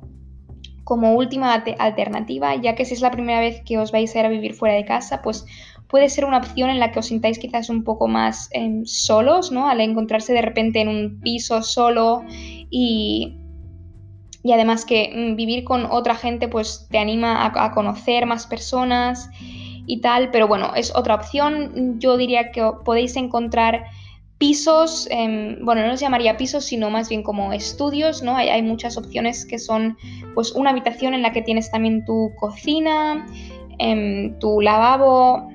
como 0.84 1.14
última 1.14 1.52
alternativa, 1.52 2.54
ya 2.56 2.74
que 2.74 2.86
si 2.86 2.94
es 2.94 3.02
la 3.02 3.10
primera 3.10 3.40
vez 3.40 3.60
que 3.66 3.78
os 3.78 3.92
vais 3.92 4.14
a 4.14 4.20
ir 4.20 4.24
a 4.24 4.30
vivir 4.30 4.54
fuera 4.54 4.74
de 4.74 4.86
casa, 4.86 5.20
pues 5.20 5.44
puede 5.88 6.08
ser 6.08 6.24
una 6.24 6.38
opción 6.38 6.70
en 6.70 6.78
la 6.78 6.92
que 6.92 6.98
os 6.98 7.06
sintáis 7.06 7.38
quizás 7.38 7.70
un 7.70 7.84
poco 7.84 8.08
más 8.08 8.48
em, 8.52 8.84
solos, 8.84 9.50
¿no? 9.50 9.68
Al 9.68 9.80
encontrarse 9.80 10.32
de 10.32 10.42
repente 10.42 10.80
en 10.80 10.88
un 10.88 11.20
piso 11.20 11.62
solo 11.62 12.22
y, 12.70 13.38
y 14.42 14.52
además 14.52 14.84
que 14.84 15.12
mm, 15.14 15.36
vivir 15.36 15.64
con 15.64 15.86
otra 15.86 16.14
gente 16.14 16.48
pues 16.48 16.86
te 16.90 16.98
anima 16.98 17.44
a 17.44 17.72
conocer 17.72 18.26
más 18.26 18.46
personas 18.46 19.30
y 19.88 20.00
tal, 20.02 20.30
pero 20.30 20.46
bueno, 20.46 20.72
es 20.76 20.94
otra 20.94 21.14
opción. 21.14 21.98
Yo 21.98 22.16
diría 22.16 22.52
que 22.52 22.70
podéis 22.84 23.16
encontrar 23.16 23.84
pisos, 24.36 25.08
em, 25.10 25.64
bueno, 25.64 25.80
no 25.82 25.88
los 25.88 26.00
llamaría 26.00 26.36
pisos, 26.36 26.64
sino 26.64 26.90
más 26.90 27.08
bien 27.08 27.22
como 27.22 27.52
estudios, 27.52 28.22
¿no? 28.22 28.36
Hay, 28.36 28.62
muchas 28.62 28.96
opciones 28.96 29.44
que 29.44 29.58
son 29.58 29.96
pues 30.34 30.52
una 30.52 30.70
habitación 30.70 31.14
en 31.14 31.22
la 31.22 31.32
que 31.32 31.42
tienes 31.42 31.70
también 31.70 32.04
tu 32.04 32.30
cocina, 32.38 33.26
em, 33.78 34.38
tu 34.38 34.60
lavabo, 34.60 35.48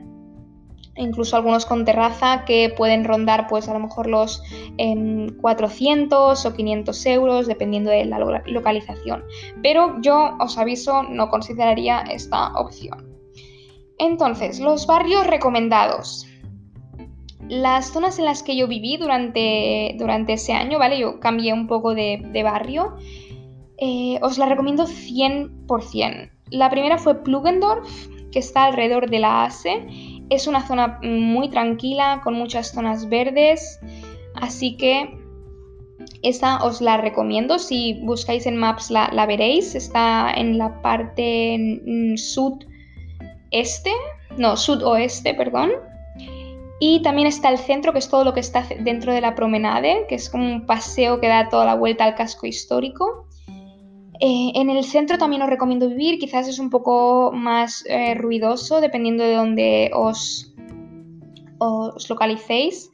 incluso 0.96 1.36
algunos 1.36 1.66
con 1.66 1.86
terraza 1.86 2.46
que 2.46 2.74
pueden 2.76 3.04
rondar 3.04 3.48
pues 3.48 3.68
a 3.68 3.74
lo 3.74 3.80
mejor 3.80 4.08
los 4.08 4.44
400 5.42 6.46
em, 6.46 6.52
o 6.52 6.56
500 6.56 7.06
euros 7.08 7.48
dependiendo 7.48 7.90
de 7.90 8.06
la 8.06 8.20
localización. 8.46 9.24
Pero 9.62 10.00
yo 10.02 10.36
os 10.40 10.58
aviso, 10.58 11.04
no 11.04 11.30
consideraría 11.30 12.02
esta 12.02 12.54
opción. 12.54 13.14
Entonces, 13.98 14.60
los 14.60 14.86
barrios 14.88 15.26
recomendados. 15.28 16.28
Las 17.50 17.92
zonas 17.92 18.20
en 18.20 18.26
las 18.26 18.42
que 18.42 18.56
yo 18.56 18.68
viví 18.68 18.98
durante, 18.98 19.96
durante 19.98 20.34
ese 20.34 20.54
año, 20.54 20.80
¿vale? 20.80 20.98
Yo 20.98 21.20
cambié 21.20 21.54
un 21.54 21.68
poco 21.68 21.94
de, 21.94 22.42
barrio. 22.44 22.96
Eh, 23.78 24.18
os 24.22 24.38
la 24.38 24.46
recomiendo 24.46 24.86
100%. 24.86 26.32
La 26.52 26.70
primera 26.70 26.98
fue 26.98 27.24
Plugendorf, 27.24 28.08
que 28.32 28.40
está 28.40 28.66
alrededor 28.66 29.10
de 29.10 29.20
la 29.20 29.44
ASE. 29.44 29.88
Es 30.30 30.48
una 30.48 30.66
zona 30.66 31.00
muy 31.04 31.50
tranquila, 31.50 32.22
con 32.24 32.34
muchas 32.34 32.72
zonas 32.72 33.10
verdes. 33.10 33.80
Así 34.36 34.78
que 34.78 35.18
esa 36.22 36.64
os 36.64 36.82
la 36.82 36.98
recomiendo. 36.98 37.60
Si 37.60 38.00
buscáis 38.04 38.46
en 38.46 38.58
Maps 38.58 38.90
la, 38.90 39.10
la 39.14 39.26
veréis. 39.26 39.76
Está 39.76 40.32
en 40.34 40.58
la 40.58 40.82
parte 40.82 41.82
sur 42.18 42.60
este, 43.52 43.92
no, 44.38 44.58
sudoeste, 44.58 45.34
perdón. 45.36 45.72
Y 46.80 47.02
también 47.02 47.28
está 47.28 47.50
el 47.50 47.58
centro, 47.58 47.94
que 47.94 48.00
es 48.00 48.10
todo 48.10 48.26
lo 48.26 48.34
que 48.34 48.42
está 48.42 48.66
dentro 48.80 49.14
de 49.14 49.22
la 49.22 49.36
promenade, 49.36 50.06
que 50.10 50.16
es 50.16 50.30
como 50.30 50.46
un 50.46 50.66
paseo 50.66 51.22
que 51.22 51.28
da 51.28 51.48
toda 51.48 51.66
la 51.66 51.76
vuelta 51.76 52.04
al 52.04 52.16
casco 52.16 52.46
histórico. 52.46 53.28
Eh, 54.20 54.52
en 54.56 54.70
el 54.70 54.84
centro 54.84 55.18
también 55.18 55.42
os 55.42 55.50
recomiendo 55.50 55.90
vivir, 55.90 56.20
quizás 56.20 56.48
es 56.48 56.60
un 56.60 56.70
poco 56.70 57.32
más 57.34 57.84
eh, 57.88 58.14
ruidoso 58.14 58.80
dependiendo 58.80 59.24
de 59.24 59.36
dónde 59.36 59.92
os, 59.94 60.54
localicéis. 62.10 62.92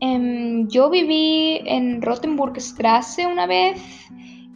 Em, 0.00 0.68
yo 0.68 0.90
viví 0.90 1.60
en 1.64 2.02
Rottenburgstrasse 2.02 3.26
una 3.26 3.46
vez 3.46 3.80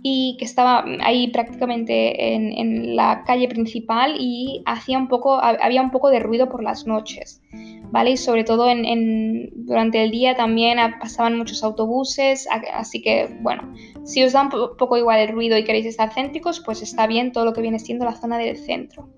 y 0.03 0.37
que 0.39 0.45
estaba 0.45 0.85
ahí 1.01 1.29
prácticamente 1.29 2.35
en, 2.35 2.97
la 2.97 3.25
calle 3.25 3.49
principal 3.49 4.17
y 4.19 4.63
hacía 4.67 4.99
un 4.99 5.09
poco, 5.09 5.41
había 5.41 5.83
un 5.83 5.91
poco 5.91 6.11
de 6.11 6.21
ruido 6.21 6.49
por 6.49 6.63
las 6.63 6.87
noches, 6.87 7.41
¿vale? 7.91 8.13
Y 8.13 8.17
sobre 8.17 8.45
todo 8.45 8.67
durante 9.55 10.03
el 10.03 10.11
día 10.11 10.37
también 10.37 10.79
pasaban 11.01 11.37
muchos 11.37 11.63
autobuses, 11.63 12.49
así 12.73 13.03
que 13.03 13.29
bueno, 13.41 13.75
si 14.05 14.23
os 14.25 14.33
da 14.33 14.43
un 14.43 14.51
poco 14.51 14.97
igual 14.97 15.21
el 15.21 15.29
ruido 15.29 15.57
y 15.57 15.65
queréis 15.65 15.87
estar 15.87 16.13
céntricos, 16.13 16.61
pues 16.61 16.83
está 16.83 17.07
bien 17.07 17.33
todo 17.33 17.45
lo 17.45 17.53
que 17.53 17.63
viene 17.63 17.79
siendo 17.79 18.05
la 18.05 18.17
zona 18.17 18.39
del 18.39 18.57
centro. 18.57 19.09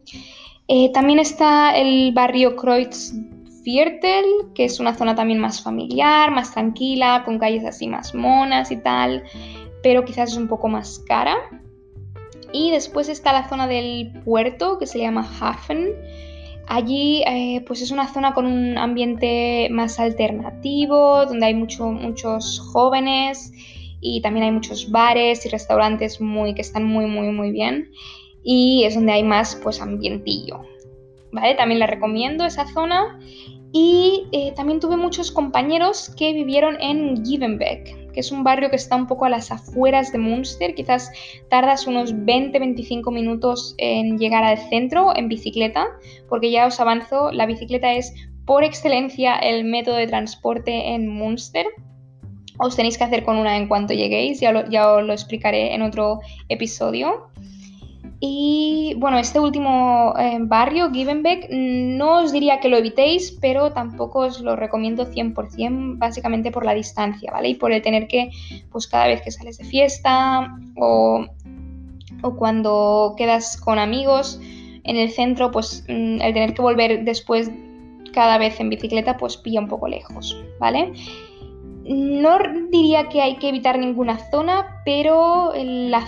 Eh, 0.69 0.91
también 0.93 1.19
está 1.19 1.77
el 1.77 2.13
barrio 2.13 2.55
Kreuzviertel, 2.57 4.25
que 4.55 4.65
es 4.65 4.79
una 4.79 4.95
zona 4.95 5.15
también 5.15 5.41
más 5.41 5.63
familiar, 5.63 6.31
más 6.31 6.53
tranquila, 6.53 7.23
con 7.25 7.39
calles 7.39 7.65
así 7.65 7.89
más 7.89 8.15
monas 8.15 8.71
y 8.71 8.77
tal 8.77 9.25
pero 9.83 10.05
quizás 10.05 10.33
es 10.33 10.37
un 10.37 10.49
poco 10.49 10.69
más 10.69 10.99
cara. 11.01 11.37
Y 12.53 12.71
después 12.71 13.09
está 13.09 13.33
la 13.33 13.49
zona 13.49 13.67
del 13.67 14.13
puerto 14.25 14.79
que 14.79 14.87
se 14.87 14.99
llama 14.99 15.29
Hafen. 15.41 15.91
Allí 16.73 17.25
eh, 17.27 17.65
pues 17.67 17.83
es 17.83 17.91
una 17.91 18.07
zona 18.15 18.33
con 18.33 18.47
un 18.47 18.79
ambiente 18.79 19.67
más 19.73 19.99
alternativo, 19.99 21.27
donde 21.27 21.47
hay 21.47 21.55
muchos 21.55 22.61
jóvenes 22.61 23.53
y 24.01 24.21
también 24.21 24.45
hay 24.45 24.53
muchos 24.53 24.89
bares 24.89 25.45
y 25.45 25.49
restaurantes 25.49 26.21
muy, 26.21 26.55
que 26.55 26.61
están 26.61 26.85
muy, 26.85 27.07
muy, 27.07 27.33
muy 27.33 27.51
bien. 27.51 27.91
Y 28.45 28.85
es 28.85 28.95
donde 28.95 29.11
hay 29.15 29.25
más 29.25 29.57
pues 29.61 29.83
ambientillo. 29.83 30.61
¿Vale? 31.33 31.57
También 31.57 31.81
la 31.81 31.89
recomiendo 31.89 32.45
esa 32.45 32.65
zona. 32.69 33.19
Y 33.73 34.29
eh, 34.31 34.53
también 34.55 34.79
tuve 34.79 34.97
muchos 34.97 35.33
compañeros 35.33 36.15
que 36.17 36.33
vivieron 36.33 36.81
en 36.81 37.27
Givenbeck, 37.27 37.97
que 38.13 38.21
es 38.21 38.33
un 38.33 38.45
barrio 38.45 38.71
que 38.71 38.77
está 38.77 38.97
un 38.97 39.07
poco 39.07 39.25
a 39.25 39.29
las 39.29 39.51
afueras 39.51 40.13
de 40.13 40.19
Munster. 40.19 40.75
Quizás 40.75 41.11
tardas 41.49 41.87
unos 41.87 42.15
20-25 42.15 43.13
minutos 43.13 43.75
en 43.79 44.19
llegar 44.19 44.45
al 44.45 44.59
centro 44.59 45.15
en 45.17 45.29
bicicleta, 45.29 45.87
porque 46.29 46.51
ya 46.51 46.67
os 46.67 46.81
avanzo, 46.81 47.31
la 47.33 47.47
bicicleta 47.47 47.93
es 47.93 48.13
por 48.45 48.65
excelencia 48.65 49.37
el 49.37 49.65
método 49.65 49.97
de 49.97 50.07
transporte 50.07 50.95
en 50.95 51.09
Munster. 51.09 51.67
Os 52.59 52.77
tenéis 52.77 52.99
que 52.99 53.05
hacer 53.05 53.25
con 53.25 53.37
una 53.37 53.57
en 53.57 53.69
cuanto 53.69 53.95
lleguéis, 53.95 54.41
ya, 54.41 54.69
ya 54.69 54.93
os 54.93 55.05
lo 55.05 55.13
explicaré 55.13 55.75
en 55.75 55.83
otro 55.83 56.21
episodio. 56.49 57.31
Y 58.23 58.95
bueno, 58.99 59.19
este 59.19 59.41
último 59.41 60.13
eh, 60.19 60.37
barrio, 60.43 60.91
Givenbeck, 60.91 61.49
no 61.51 62.19
os 62.19 62.33
diría 62.33 62.61
que 62.61 62.69
lo 62.69 62.77
evitéis, 62.77 63.33
pero 63.41 63.73
tampoco 63.73 64.21
os 64.21 64.43
lo 64.43 64.57
recomiendo 64.57 65.07
100%, 65.07 65.97
básicamente 65.97 66.51
por 66.51 66.67
la 66.67 66.75
distancia, 66.75 67.33
¿vale? 67.33 67.49
Y 67.49 67.55
por 67.55 67.73
el 67.73 67.81
tener 67.81 68.09
que, 68.09 68.31
pues 68.71 68.87
cada 68.87 69.07
vez 69.07 69.23
que 69.23 69.31
sales 69.31 69.57
de 69.57 69.65
fiesta 69.65 70.55
o, 70.77 71.25
o 72.21 72.37
cuando 72.37 73.15
quedas 73.17 73.57
con 73.57 73.79
amigos 73.79 74.39
en 74.85 74.97
el 74.97 75.11
centro, 75.11 75.51
pues 75.51 75.85
mm, 75.89 76.21
el 76.21 76.35
tener 76.35 76.53
que 76.53 76.61
volver 76.61 77.05
después 77.05 77.51
cada 78.13 78.37
vez 78.37 78.61
en 78.61 78.69
bicicleta, 78.69 79.17
pues 79.17 79.39
pilla 79.39 79.61
un 79.61 79.69
poco 79.69 79.89
lejos, 79.89 80.37
¿vale? 80.59 80.93
No 81.85 82.39
diría 82.71 83.09
que 83.09 83.23
hay 83.23 83.37
que 83.37 83.49
evitar 83.49 83.79
ninguna 83.79 84.19
zona, 84.31 84.83
pero 84.85 85.53
la, 85.55 86.05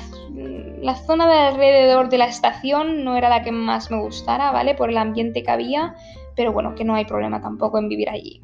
zona 1.06 1.26
de 1.26 1.34
alrededor 1.34 2.08
de 2.10 2.18
la 2.18 2.26
estación 2.26 3.04
no 3.04 3.16
era 3.16 3.28
la 3.28 3.42
que 3.42 3.52
más 3.52 3.90
me 3.90 4.00
gustara, 4.00 4.52
¿vale? 4.52 4.74
Por 4.74 4.90
el 4.90 4.98
ambiente 4.98 5.42
que 5.42 5.50
había, 5.50 5.94
pero 6.36 6.52
bueno, 6.52 6.74
que 6.74 6.84
no 6.84 6.94
hay 6.94 7.06
problema 7.06 7.40
tampoco 7.40 7.78
en 7.78 7.88
vivir 7.88 8.10
allí. 8.10 8.40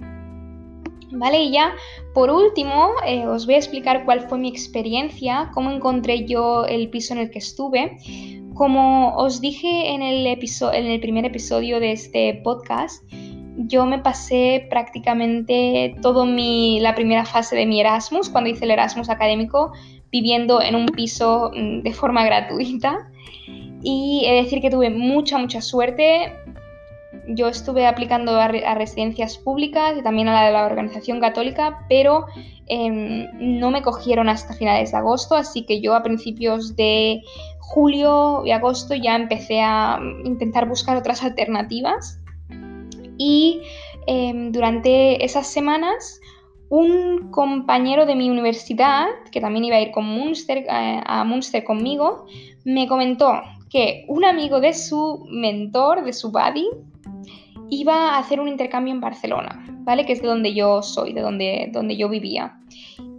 ¿Vale? 1.10 1.42
Y 1.42 1.52
ya, 1.52 1.74
por 2.14 2.30
último, 2.30 2.90
eh, 3.06 3.26
os 3.26 3.46
voy 3.46 3.54
a 3.54 3.58
explicar 3.58 4.04
cuál 4.04 4.20
fue 4.28 4.38
mi 4.38 4.48
experiencia, 4.48 5.50
cómo 5.54 5.70
encontré 5.70 6.26
yo 6.26 6.66
el 6.66 6.90
piso 6.90 7.14
en 7.14 7.20
el 7.20 7.30
que 7.30 7.38
estuve. 7.38 7.96
Como 8.54 9.14
os 9.16 9.40
dije 9.40 9.90
en 9.90 10.02
el, 10.02 10.26
en 10.26 10.86
el 10.86 11.00
primer 11.00 11.24
episodio 11.24 11.80
de 11.80 11.92
este 11.92 12.40
podcast, 12.42 13.04
yo 13.58 13.86
me 13.86 13.98
pasé 13.98 14.66
prácticamente 14.70 15.96
toda 16.00 16.24
la 16.24 16.94
primera 16.94 17.24
fase 17.24 17.56
de 17.56 17.66
mi 17.66 17.80
Erasmus, 17.80 18.30
cuando 18.30 18.50
hice 18.50 18.64
el 18.64 18.70
Erasmus 18.70 19.10
académico, 19.10 19.72
viviendo 20.12 20.62
en 20.62 20.76
un 20.76 20.86
piso 20.86 21.50
mm, 21.54 21.82
de 21.82 21.92
forma 21.92 22.24
gratuita. 22.24 23.10
Y 23.82 24.22
he 24.26 24.34
de 24.34 24.42
decir 24.42 24.60
que 24.60 24.70
tuve 24.70 24.90
mucha, 24.90 25.38
mucha 25.38 25.60
suerte. 25.60 26.32
Yo 27.26 27.48
estuve 27.48 27.86
aplicando 27.86 28.38
a, 28.40 28.48
residencias 28.48 29.38
públicas 29.38 29.96
y 29.98 30.02
también 30.02 30.28
a 30.28 30.34
la 30.34 30.46
de 30.46 30.52
la 30.52 30.64
organización 30.64 31.20
católica, 31.20 31.84
pero 31.88 32.26
em, 32.66 33.26
no 33.58 33.70
me 33.70 33.82
cogieron 33.82 34.28
hasta 34.28 34.54
finales 34.54 34.92
de 34.92 34.98
agosto, 34.98 35.34
así 35.34 35.66
que 35.66 35.80
yo 35.80 35.94
a 35.94 36.02
principios 36.02 36.76
de 36.76 37.22
julio 37.58 38.42
y 38.46 38.52
agosto 38.52 38.94
ya 38.94 39.16
empecé 39.16 39.60
a 39.60 39.98
mm, 40.00 40.26
intentar 40.26 40.68
buscar 40.68 40.96
otras 40.96 41.22
alternativas 41.24 42.20
y 43.18 43.60
em, 44.06 44.52
durante 44.52 45.24
esas 45.24 45.46
semanas 45.46 46.20
un 46.70 47.30
compañero 47.30 48.06
de 48.06 48.14
mi 48.14 48.30
universidad, 48.30 49.06
que 49.32 49.40
también 49.40 49.64
iba 49.64 49.76
a 49.76 49.80
ir 49.80 49.90
con 49.90 50.04
a 50.04 51.24
Munster 51.24 51.64
conmigo, 51.64 52.26
me 52.64 52.86
comentó 52.86 53.40
que 53.70 54.04
un 54.08 54.24
amigo 54.24 54.60
de 54.60 54.74
su 54.74 55.26
mentor, 55.30 56.04
de 56.04 56.12
su 56.12 56.30
buddy, 56.30 56.68
iba 57.70 58.14
a 58.14 58.18
hacer 58.18 58.40
un 58.40 58.48
intercambio 58.48 58.94
en 58.94 59.00
Barcelona, 59.00 59.64
¿vale? 59.80 60.06
Que 60.06 60.12
es 60.12 60.22
de 60.22 60.28
donde 60.28 60.54
yo 60.54 60.82
soy, 60.82 61.12
de 61.12 61.20
donde, 61.20 61.70
donde 61.72 61.96
yo 61.96 62.08
vivía. 62.08 62.58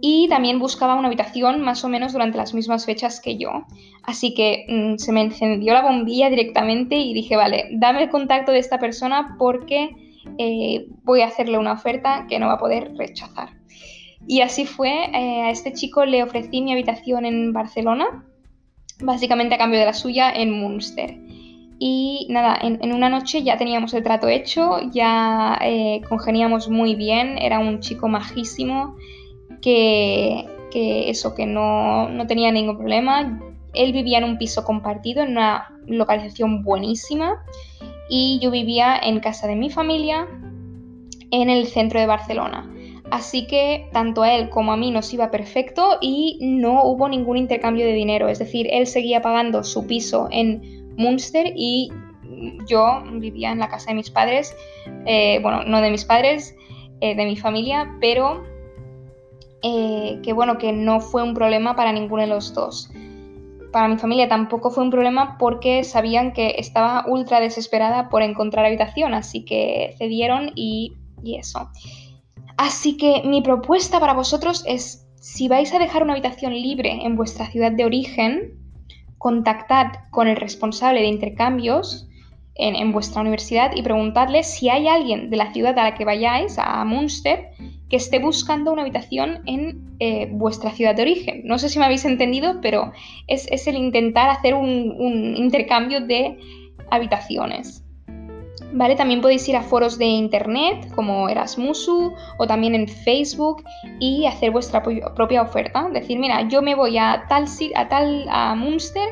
Y 0.00 0.28
también 0.28 0.58
buscaba 0.58 0.94
una 0.94 1.08
habitación 1.08 1.60
más 1.60 1.84
o 1.84 1.88
menos 1.88 2.12
durante 2.12 2.38
las 2.38 2.54
mismas 2.54 2.86
fechas 2.86 3.20
que 3.20 3.36
yo. 3.36 3.64
Así 4.04 4.34
que 4.34 4.66
mm, 4.68 4.96
se 4.96 5.12
me 5.12 5.22
encendió 5.22 5.72
la 5.74 5.82
bombilla 5.82 6.30
directamente 6.30 6.96
y 6.96 7.14
dije, 7.14 7.36
vale, 7.36 7.68
dame 7.72 8.04
el 8.04 8.10
contacto 8.10 8.52
de 8.52 8.58
esta 8.58 8.78
persona 8.78 9.36
porque 9.38 9.90
eh, 10.38 10.86
voy 11.04 11.20
a 11.20 11.26
hacerle 11.26 11.58
una 11.58 11.72
oferta 11.72 12.26
que 12.28 12.38
no 12.38 12.46
va 12.46 12.54
a 12.54 12.58
poder 12.58 12.94
rechazar. 12.96 13.50
Y 14.26 14.42
así 14.42 14.66
fue, 14.66 15.06
eh, 15.12 15.42
a 15.42 15.50
este 15.50 15.72
chico 15.72 16.04
le 16.04 16.22
ofrecí 16.22 16.60
mi 16.62 16.72
habitación 16.72 17.24
en 17.24 17.52
Barcelona, 17.52 18.24
básicamente 19.00 19.54
a 19.54 19.58
cambio 19.58 19.80
de 19.80 19.86
la 19.86 19.94
suya 19.94 20.30
en 20.30 20.52
Munster. 20.52 21.16
Y 21.82 22.26
nada, 22.28 22.58
en, 22.60 22.92
una 22.92 23.08
noche 23.08 23.42
ya 23.42 23.56
teníamos 23.56 23.94
el 23.94 24.02
trato 24.02 24.28
hecho, 24.28 24.80
ya 24.92 25.58
eh, 25.62 26.02
muy 26.68 26.94
bien, 26.94 27.38
era 27.38 27.58
un 27.58 27.80
chico 27.80 28.06
majísimo 28.06 28.96
que, 29.62 30.44
eso, 30.74 31.34
que 31.34 31.46
no, 31.46 32.10
no, 32.10 32.26
tenía 32.26 32.52
ningún 32.52 32.76
problema. 32.76 33.40
Él 33.74 33.92
vivía 33.92 34.18
en 34.18 34.24
un 34.24 34.38
piso 34.38 34.64
compartido, 34.64 35.22
en 35.22 35.32
una 35.32 35.68
localización 35.86 36.62
buenísima, 36.62 37.42
y 38.08 38.38
yo 38.42 38.50
vivía 38.50 38.98
en 38.98 39.20
casa 39.20 39.46
de 39.46 39.56
mi 39.56 39.70
familia, 39.70 40.26
en 41.30 41.50
el 41.50 41.66
centro 41.66 42.00
de 42.00 42.06
Barcelona. 42.06 42.68
Así 43.10 43.46
que 43.46 43.88
tanto 43.92 44.22
a 44.22 44.32
él 44.34 44.50
como 44.50 44.72
a 44.72 44.76
mí 44.76 44.90
nos 44.90 45.12
iba 45.12 45.30
perfecto 45.30 45.98
y 46.00 46.38
no 46.40 46.84
hubo 46.84 47.08
ningún 47.08 47.36
intercambio 47.36 47.84
de 47.84 47.92
dinero. 47.92 48.28
Es 48.28 48.38
decir, 48.38 48.68
él 48.70 48.86
seguía 48.86 49.20
pagando 49.20 49.64
su 49.64 49.86
piso 49.86 50.28
en 50.30 50.94
Munster 50.96 51.52
y 51.56 51.90
yo 52.66 53.02
vivía 53.14 53.50
en 53.50 53.58
la 53.58 53.68
casa 53.68 53.90
de 53.90 53.94
mis 53.94 54.10
padres, 54.10 54.56
eh, 55.06 55.40
bueno, 55.42 55.64
no 55.64 55.80
de 55.80 55.90
mis 55.90 56.04
padres, 56.04 56.54
eh, 57.00 57.14
de 57.16 57.24
mi 57.24 57.36
familia, 57.36 57.96
pero 58.00 58.44
eh, 59.62 60.20
que 60.22 60.32
bueno, 60.32 60.58
que 60.58 60.72
no 60.72 61.00
fue 61.00 61.22
un 61.22 61.34
problema 61.34 61.74
para 61.74 61.92
ninguno 61.92 62.22
de 62.22 62.28
los 62.28 62.54
dos. 62.54 62.90
Para 63.72 63.88
mi 63.88 63.98
familia 63.98 64.28
tampoco 64.28 64.70
fue 64.70 64.82
un 64.82 64.90
problema 64.90 65.36
porque 65.38 65.84
sabían 65.84 66.32
que 66.32 66.56
estaba 66.58 67.04
ultra 67.06 67.40
desesperada 67.40 68.08
por 68.08 68.22
encontrar 68.22 68.66
habitación, 68.66 69.14
así 69.14 69.44
que 69.44 69.94
cedieron 69.98 70.50
y, 70.54 70.96
eso. 71.24 71.70
Así 72.56 72.96
que 72.96 73.22
mi 73.24 73.42
propuesta 73.42 74.00
para 74.00 74.14
vosotros 74.14 74.64
es, 74.66 75.06
si 75.20 75.48
vais 75.48 75.72
a 75.72 75.78
dejar 75.78 76.02
una 76.02 76.14
habitación 76.14 76.52
libre 76.52 77.04
en 77.04 77.14
vuestra 77.14 77.46
ciudad 77.46 77.72
de 77.72 77.84
origen, 77.84 78.58
contactad 79.18 79.92
con 80.10 80.28
el 80.28 80.36
responsable 80.36 81.00
de 81.00 81.06
intercambios 81.06 82.08
en, 82.54 82.92
vuestra 82.92 83.20
universidad 83.20 83.72
y 83.74 83.82
preguntadle 83.82 84.42
si 84.42 84.68
hay 84.68 84.88
alguien 84.88 85.30
de 85.30 85.36
la 85.36 85.52
ciudad 85.52 85.78
a 85.78 85.84
la 85.84 85.94
que 85.94 86.04
vayáis, 86.04 86.58
a 86.58 86.84
Munster, 86.84 87.50
que 87.90 87.96
esté 87.96 88.20
buscando 88.20 88.72
una 88.72 88.82
habitación 88.82 89.42
en 89.46 89.96
eh, 89.98 90.28
vuestra 90.30 90.70
ciudad 90.70 90.94
de 90.94 91.02
origen. 91.02 91.42
No 91.44 91.58
sé 91.58 91.68
si 91.68 91.78
me 91.78 91.84
habéis 91.84 92.04
entendido, 92.04 92.60
pero 92.62 92.92
es, 93.26 93.66
el 93.66 93.76
intentar 93.76 94.30
hacer 94.30 94.54
un 94.54 95.34
intercambio 95.36 96.00
de 96.00 96.38
habitaciones. 96.90 97.84
¿Vale? 98.72 98.94
También 98.94 99.20
podéis 99.20 99.48
ir 99.48 99.56
a 99.56 99.62
foros 99.62 99.98
de 99.98 100.04
internet 100.04 100.88
como 100.94 101.28
Erasmusu 101.28 102.14
o 102.38 102.46
también 102.46 102.74
en 102.76 102.86
Facebook 102.86 103.64
y 103.98 104.26
hacer 104.26 104.52
vuestra 104.52 104.82
propia 104.82 105.42
oferta. 105.42 105.88
Decir, 105.92 106.18
mira, 106.18 106.46
yo 106.48 106.62
me 106.62 106.76
voy 106.76 106.96
a 106.96 107.24
tal, 107.28 107.46
a 107.74 107.88
tal 107.88 108.26
a 108.30 108.54
Munster 108.54 109.08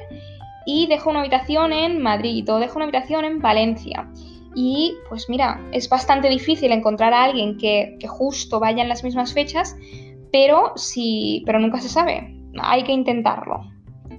y 0.64 0.86
dejo 0.86 1.10
una 1.10 1.20
habitación 1.20 1.72
en 1.72 2.00
Madrid 2.00 2.48
o 2.52 2.58
dejo 2.58 2.76
una 2.76 2.84
habitación 2.84 3.24
en 3.24 3.40
Valencia. 3.40 4.08
Y 4.60 4.98
pues 5.08 5.28
mira, 5.28 5.60
es 5.70 5.88
bastante 5.88 6.28
difícil 6.28 6.72
encontrar 6.72 7.14
a 7.14 7.22
alguien 7.22 7.58
que, 7.58 7.96
que 8.00 8.08
justo 8.08 8.58
vaya 8.58 8.82
en 8.82 8.88
las 8.88 9.04
mismas 9.04 9.32
fechas, 9.32 9.76
pero, 10.32 10.72
si, 10.74 11.44
pero 11.46 11.60
nunca 11.60 11.80
se 11.80 11.88
sabe. 11.88 12.34
Hay 12.60 12.82
que 12.82 12.90
intentarlo. 12.90 13.60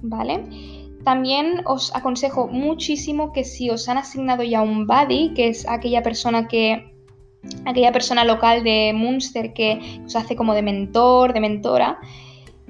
¿Vale? 0.00 0.42
También 1.04 1.60
os 1.66 1.94
aconsejo 1.94 2.48
muchísimo 2.48 3.34
que 3.34 3.44
si 3.44 3.68
os 3.68 3.86
han 3.90 3.98
asignado 3.98 4.42
ya 4.42 4.62
un 4.62 4.86
buddy, 4.86 5.34
que 5.34 5.48
es 5.48 5.68
aquella 5.68 6.02
persona 6.02 6.48
que 6.48 6.90
aquella 7.66 7.92
persona 7.92 8.24
local 8.24 8.64
de 8.64 8.92
Munster 8.94 9.52
que 9.52 10.00
os 10.06 10.16
hace 10.16 10.36
como 10.36 10.54
de 10.54 10.62
mentor, 10.62 11.34
de 11.34 11.40
mentora, 11.40 11.98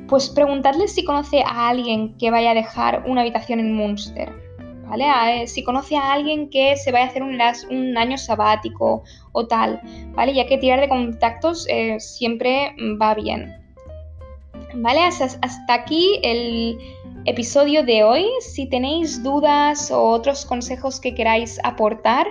pues 0.09 0.29
preguntadle 0.29 0.89
si 0.89 1.05
conoce 1.05 1.45
a 1.47 1.69
alguien 1.69 2.17
que 2.19 2.33
vaya 2.33 2.51
a 2.51 2.55
dejar 2.55 3.05
una 3.07 3.21
habitación 3.21 3.61
en 3.61 3.77
Munster. 3.77 4.50
Eh, 4.99 5.47
si 5.47 5.63
conoce 5.63 5.97
a 5.97 6.13
alguien 6.13 6.51
que 6.51 6.77
se 6.77 6.93
vaya 6.93 7.07
a 7.07 7.09
hacer 7.09 7.23
un, 7.23 7.41
año 7.97 8.19
sabático 8.19 9.05
o 9.33 9.47
tal, 9.47 9.81
¿vale? 10.15 10.35
Ya 10.35 10.47
que 10.47 10.59
tirar 10.59 10.81
de 10.81 10.89
contactos 10.89 11.67
eh, 11.69 11.99
siempre 12.01 12.75
va 13.01 13.15
bien. 13.15 13.57
¿Vale? 14.75 15.01
hasta 15.01 15.75
aquí 15.75 16.21
el, 16.23 16.79
episodio 17.25 17.83
de 17.85 18.05
hoy. 18.05 18.27
Si 18.41 18.69
tenéis 18.69 19.23
dudas 19.23 19.91
o 19.91 20.03
otros 20.03 20.45
consejos 20.47 21.01
que 21.01 21.15
queráis 21.15 21.59
aportar, 21.65 22.27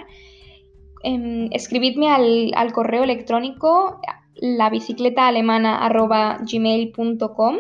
em, 1.03 1.49
escribidme 1.51 2.09
al, 2.09 2.71
correo 2.73 3.03
electrónico 3.03 3.99
la 4.35 4.69
bicicleta 4.69 5.31
gmail.com. 5.31 7.57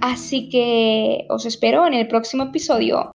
Así 0.00 0.48
que 0.48 1.26
os 1.28 1.44
espero 1.44 1.84
en 1.86 1.94
el 1.94 2.06
próximo 2.06 2.44
episodio. 2.44 3.10